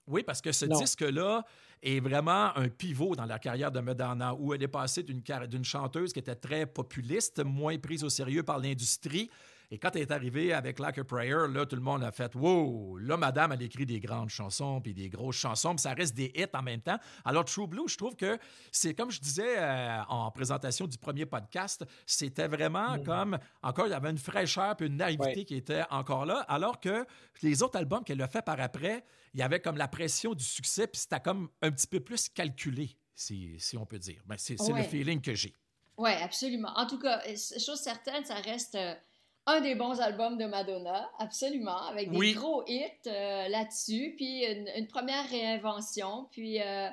Oui, 0.07 0.23
parce 0.23 0.41
que 0.41 0.51
ce 0.51 0.65
disque-là 0.65 1.43
est 1.81 1.99
vraiment 1.99 2.55
un 2.55 2.69
pivot 2.69 3.15
dans 3.15 3.25
la 3.25 3.39
carrière 3.39 3.71
de 3.71 3.79
Madonna, 3.79 4.33
où 4.35 4.53
elle 4.53 4.63
est 4.63 4.67
passée 4.67 5.03
d'une 5.03 5.65
chanteuse 5.65 6.13
qui 6.13 6.19
était 6.19 6.35
très 6.35 6.65
populiste, 6.65 7.43
moins 7.43 7.77
prise 7.77 8.03
au 8.03 8.09
sérieux 8.09 8.43
par 8.43 8.59
l'industrie, 8.59 9.29
et 9.69 9.79
quand 9.79 9.95
elle 9.95 10.03
est 10.03 10.11
arrivée 10.11 10.53
avec 10.53 10.79
Like 10.79 10.97
a 10.97 11.03
Prayer, 11.03 11.47
là, 11.49 11.65
tout 11.65 11.75
le 11.75 11.81
monde 11.81 12.01
a 12.01 12.11
fait 12.11 12.33
Wow! 12.35 12.97
Là, 12.99 13.17
madame, 13.17 13.51
elle 13.51 13.61
écrit 13.61 13.85
des 13.85 13.99
grandes 13.99 14.29
chansons, 14.29 14.79
puis 14.79 14.93
des 14.93 15.09
grosses 15.09 15.35
chansons, 15.35 15.75
puis 15.75 15.81
ça 15.81 15.93
reste 15.93 16.15
des 16.15 16.31
hits 16.35 16.45
en 16.53 16.61
même 16.61 16.79
temps. 16.79 16.97
Alors, 17.25 17.43
True 17.43 17.67
Blue, 17.67 17.87
je 17.87 17.97
trouve 17.97 18.15
que 18.15 18.37
c'est 18.71 18.93
comme 18.93 19.11
je 19.11 19.19
disais 19.19 19.57
euh, 19.57 20.01
en 20.07 20.31
présentation 20.31 20.87
du 20.87 20.97
premier 20.97 21.25
podcast, 21.25 21.85
c'était 22.05 22.47
vraiment 22.47 22.97
mm. 22.97 23.03
comme, 23.03 23.37
encore, 23.61 23.87
il 23.87 23.91
y 23.91 23.93
avait 23.93 24.09
une 24.09 24.17
fraîcheur 24.17 24.77
puis 24.77 24.87
une 24.87 24.97
naïveté 24.97 25.43
qui 25.43 25.55
était 25.55 25.83
encore 25.89 26.25
là, 26.25 26.45
alors 26.47 26.79
que 26.79 27.05
les 27.41 27.61
autres 27.61 27.77
albums 27.77 28.05
qu'elle 28.05 28.21
a 28.21 28.27
fait 28.29 28.41
par 28.41 28.61
après, 28.61 29.03
il 29.33 29.41
y 29.41 29.43
avait 29.43 29.59
comme 29.59 29.77
la 29.77 29.89
pression 29.89 30.33
du 30.33 30.45
succès, 30.45 30.87
puis 30.87 31.01
c'était 31.01 31.19
comme 31.19 31.49
un 31.61 31.71
petit 31.71 31.87
peu 31.87 31.99
plus 31.99 32.29
calculé, 32.29 32.97
si, 33.15 33.59
si 33.59 33.77
on 33.77 33.85
peut 33.85 33.99
dire. 33.99 34.21
Ben, 34.25 34.37
c'est 34.37 34.55
le 34.57 34.83
feeling 34.83 35.19
que 35.19 35.33
j'ai. 35.33 35.53
Oui, 35.97 36.11
absolument. 36.11 36.71
En 36.75 36.87
tout 36.87 36.99
cas, 36.99 37.21
chose 37.35 37.79
certaine, 37.79 38.23
ça 38.23 38.35
reste. 38.35 38.77
Un 39.49 39.61
des 39.61 39.75
bons 39.75 40.01
albums 40.01 40.37
de 40.37 40.45
Madonna, 40.45 41.09
absolument, 41.19 41.87
avec 41.87 42.11
des 42.11 42.33
gros 42.33 42.65
hits 42.67 42.83
euh, 43.07 43.47
là-dessus, 43.47 44.13
puis 44.17 44.43
une, 44.43 44.87
première 44.87 45.25
réinvention, 45.29 46.27
puis 46.31 46.61
euh, 46.61 46.89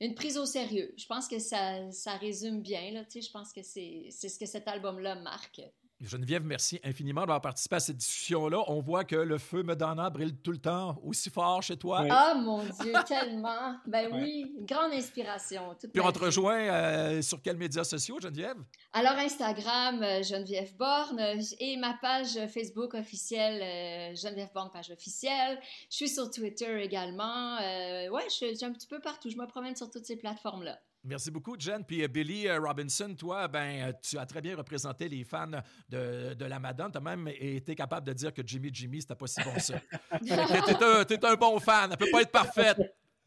une 0.00 0.14
prise 0.14 0.38
au 0.38 0.46
sérieux. 0.46 0.94
Je 0.96 1.04
pense 1.04 1.28
que 1.28 1.38
ça, 1.38 1.92
ça 1.92 2.12
résume 2.12 2.62
bien, 2.62 2.92
là, 2.92 3.02
je 3.14 3.30
pense 3.30 3.52
que 3.52 3.62
c'est 3.62 4.08
ce 4.10 4.38
que 4.38 4.46
cet 4.46 4.68
album-là 4.68 5.16
marque. 5.16 5.60
Geneviève, 6.00 6.44
merci 6.44 6.78
infiniment 6.84 7.22
d'avoir 7.22 7.40
participé 7.40 7.76
à 7.76 7.80
cette 7.80 7.96
discussion-là. 7.96 8.62
On 8.68 8.80
voit 8.80 9.04
que 9.04 9.16
le 9.16 9.36
feu 9.36 9.64
Madonna 9.64 10.08
brille 10.10 10.36
tout 10.36 10.52
le 10.52 10.58
temps 10.58 10.96
aussi 11.02 11.28
fort 11.28 11.60
chez 11.60 11.76
toi. 11.76 12.06
Ah, 12.08 12.34
mon 12.36 12.62
Dieu, 12.62 12.92
tellement. 13.06 13.76
Ben 13.84 14.08
oui, 14.12 14.54
une 14.56 14.64
grande 14.64 14.92
inspiration. 14.92 15.74
Puis 15.92 16.00
on 16.00 16.12
te 16.12 16.20
rejoint 16.20 16.60
euh, 16.60 17.20
sur 17.20 17.42
quels 17.42 17.56
médias 17.56 17.82
sociaux, 17.82 18.18
Geneviève? 18.20 18.58
Alors, 18.92 19.14
Instagram, 19.14 20.00
euh, 20.02 20.22
Geneviève 20.22 20.76
Borne, 20.76 21.20
et 21.58 21.76
ma 21.76 21.94
page 21.94 22.38
Facebook 22.46 22.94
officielle, 22.94 23.60
euh, 23.60 24.14
Geneviève 24.14 24.52
Borne, 24.54 24.70
page 24.72 24.90
officielle. 24.90 25.58
Je 25.90 25.96
suis 25.96 26.08
sur 26.08 26.30
Twitter 26.30 26.80
également. 26.80 27.56
ouais, 27.58 28.24
je 28.28 28.54
suis 28.54 28.64
un 28.64 28.72
petit 28.72 28.86
peu 28.86 29.00
partout. 29.00 29.30
Je 29.30 29.36
me 29.36 29.46
promène 29.46 29.74
sur 29.74 29.90
toutes 29.90 30.06
ces 30.06 30.16
plateformes-là. 30.16 30.78
Merci 31.04 31.30
beaucoup, 31.30 31.54
Jen. 31.58 31.84
Puis 31.84 32.02
euh, 32.02 32.08
Billy 32.08 32.48
euh, 32.48 32.60
Robinson, 32.60 33.14
toi, 33.16 33.48
ben, 33.48 33.88
euh, 33.88 33.92
tu 34.02 34.18
as 34.18 34.26
très 34.26 34.40
bien 34.40 34.56
représenté 34.56 35.08
les 35.08 35.24
fans 35.24 35.46
de, 35.88 36.34
de 36.34 36.44
la 36.44 36.58
Madame. 36.58 36.90
Tu 36.90 36.98
as 36.98 37.00
même 37.00 37.28
été 37.28 37.74
capable 37.74 38.06
de 38.06 38.12
dire 38.12 38.34
que 38.34 38.42
Jimmy 38.44 38.70
Jimmy, 38.72 39.00
c'était 39.00 39.14
pas 39.14 39.26
si 39.26 39.40
bon 39.42 39.58
ça. 39.58 39.74
tu 41.06 41.14
es, 41.14 41.24
un 41.24 41.34
bon 41.34 41.58
fan. 41.60 41.90
Elle 41.92 41.96
peut 41.96 42.10
pas 42.10 42.22
être 42.22 42.32
parfaite. 42.32 42.78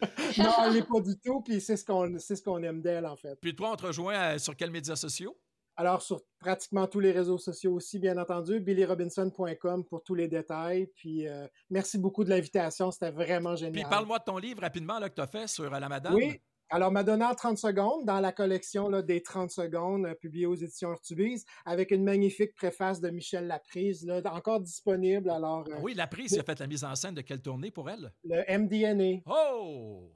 non, 0.37 0.53
elle 0.65 0.73
n'est 0.73 0.83
pas 0.83 0.99
du 0.99 1.17
tout. 1.17 1.41
Puis 1.41 1.61
c'est 1.61 1.77
ce 1.77 1.85
qu'on 1.85 2.17
ce 2.19 2.41
qu'on 2.41 2.61
aime 2.63 2.81
d'elle, 2.81 3.05
en 3.05 3.15
fait. 3.15 3.35
Puis 3.39 3.55
toi, 3.55 3.71
on 3.71 3.75
te 3.75 3.85
rejoint 3.85 4.37
sur 4.37 4.55
quels 4.55 4.71
médias 4.71 4.95
sociaux? 4.95 5.37
Alors, 5.77 6.01
sur 6.01 6.21
pratiquement 6.39 6.85
tous 6.85 6.99
les 6.99 7.13
réseaux 7.13 7.37
sociaux 7.37 7.73
aussi, 7.73 7.97
bien 7.97 8.17
entendu. 8.17 8.59
BillyRobinson.com 8.59 9.85
pour 9.85 10.03
tous 10.03 10.13
les 10.13 10.27
détails. 10.27 10.87
Puis, 10.95 11.25
merci 11.69 11.97
beaucoup 11.97 12.25
de 12.25 12.29
l'invitation. 12.29 12.91
C'était 12.91 13.11
vraiment 13.11 13.55
génial. 13.55 13.73
Puis, 13.73 13.89
parle-moi 13.89 14.19
de 14.19 14.23
ton 14.25 14.37
livre 14.37 14.61
rapidement 14.61 14.99
là, 14.99 15.09
que 15.09 15.15
tu 15.15 15.21
as 15.21 15.27
fait 15.27 15.47
sur 15.47 15.69
la 15.69 15.87
Madame. 15.87 16.15
Oui, 16.15 16.41
alors, 16.73 16.89
Madonna 16.89 17.35
30 17.35 17.57
secondes 17.57 18.05
dans 18.05 18.21
la 18.21 18.31
collection 18.31 18.87
là, 18.87 19.01
des 19.01 19.21
30 19.21 19.51
secondes 19.51 20.05
euh, 20.05 20.15
publiée 20.15 20.45
aux 20.45 20.55
éditions 20.55 20.91
Urtubise 20.91 21.45
avec 21.65 21.91
une 21.91 22.03
magnifique 22.03 22.55
préface 22.55 23.01
de 23.01 23.09
Michel 23.09 23.47
Laprise, 23.47 24.05
là, 24.05 24.21
encore 24.33 24.61
disponible. 24.61 25.29
Alors, 25.29 25.65
euh, 25.67 25.75
oui, 25.81 25.93
Laprise, 25.95 26.31
il 26.31 26.39
a 26.39 26.43
fait 26.43 26.59
la 26.59 26.67
mise 26.67 26.85
en 26.85 26.95
scène 26.95 27.13
de 27.13 27.21
quelle 27.21 27.41
tournée 27.41 27.71
pour 27.71 27.89
elle? 27.89 28.13
Le 28.23 28.43
MDNA. 28.57 29.21
Oh! 29.25 30.09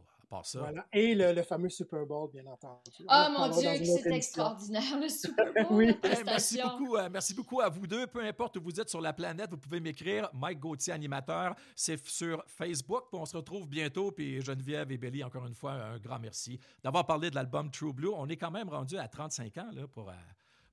Et 0.94 1.16
le, 1.16 1.42
fameux 1.44 1.70
Super 1.70 2.06
Bowl, 2.06 2.30
bien 2.32 2.46
entendu. 2.46 3.06
Oh 3.08 3.26
mon 3.38 3.50
Dieu, 3.50 3.70
c'est 3.84 4.14
extraordinaire, 4.14 5.00
le 5.00 5.10
Super 5.10 5.46
Bowl. 5.54 5.66
oui. 5.72 5.96
merci, 6.26 6.60
beaucoup, 6.62 6.96
euh, 6.96 7.10
merci 7.12 7.34
beaucoup 7.34 7.62
à 7.62 7.70
vous 7.70 7.88
deux. 7.88 8.08
Peu 8.08 8.24
importe 8.24 8.58
où 8.58 8.62
vous 8.62 8.80
êtes 8.80 8.90
sur 8.90 9.02
la 9.02 9.14
planète, 9.14 9.50
vous 9.52 9.58
pouvez 9.58 9.80
m'écrire. 9.80 10.30
Mike 10.34 10.60
Gauthier, 10.60 10.94
animateur. 10.94 11.56
C'est 11.76 12.06
sur 12.08 12.44
Facebook. 12.48 13.06
on 13.14 13.26
se 13.26 13.38
retrouve 13.38 13.68
bientôt. 13.68 14.12
Puis 14.12 14.42
Geneviève 14.42 14.92
et 14.92 14.98
Belly, 14.98 15.24
encore 15.24 15.46
une 15.46 15.56
fois, 15.56 15.74
un 15.74 16.00
grand 16.00 16.20
merci 16.20 16.60
d'avoir 16.84 17.06
parlé 17.06 17.30
de 17.30 17.36
l'album 17.36 17.70
True 17.72 17.94
Blue. 17.94 18.10
On 18.10 18.28
est 18.28 18.38
quand 18.38 18.52
même 18.52 18.70
rendu 18.70 18.98
à 18.98 19.08
35 19.08 19.58
ans 19.58 19.70
là, 19.74 19.88
pour. 19.88 20.10
Euh, 20.10 20.14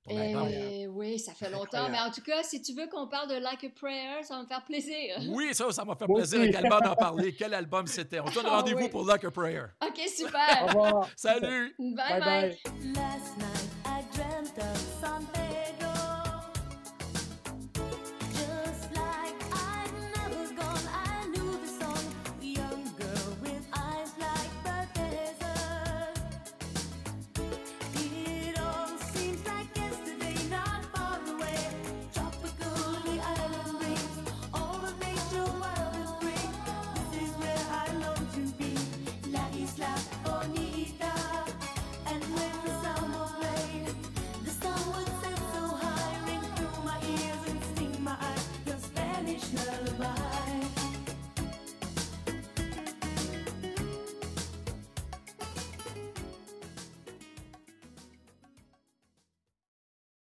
eh 0.09 0.87
oui, 0.87 1.19
ça 1.19 1.33
fait 1.33 1.49
longtemps. 1.49 1.89
Mais 1.89 1.99
en 1.99 2.11
tout 2.11 2.21
cas, 2.21 2.43
si 2.43 2.61
tu 2.61 2.73
veux 2.73 2.87
qu'on 2.87 3.07
parle 3.07 3.29
de 3.29 3.35
Like 3.35 3.63
a 3.63 3.69
Prayer, 3.69 4.23
ça 4.23 4.35
va 4.35 4.43
me 4.43 4.47
faire 4.47 4.63
plaisir. 4.63 5.17
Oui, 5.33 5.49
ça, 5.53 5.71
ça 5.71 5.83
m'a 5.83 5.95
fait 5.95 6.05
plaisir 6.05 6.41
également 6.41 6.79
d'en 6.79 6.95
parler? 6.95 7.33
Quel 7.33 7.53
album 7.53 7.87
c'était? 7.87 8.19
On 8.19 8.27
se 8.27 8.35
donne 8.35 8.45
ah 8.47 8.57
rendez-vous 8.57 8.89
pour 8.89 9.05
Like 9.05 9.23
a 9.23 9.31
Prayer. 9.31 9.63
OK, 9.81 9.99
super. 10.07 10.63
Au 10.63 10.67
revoir. 10.67 11.09
Salut. 11.15 11.75
Bye 11.79 12.19
bye. 12.19 12.57
bye. 12.93 13.52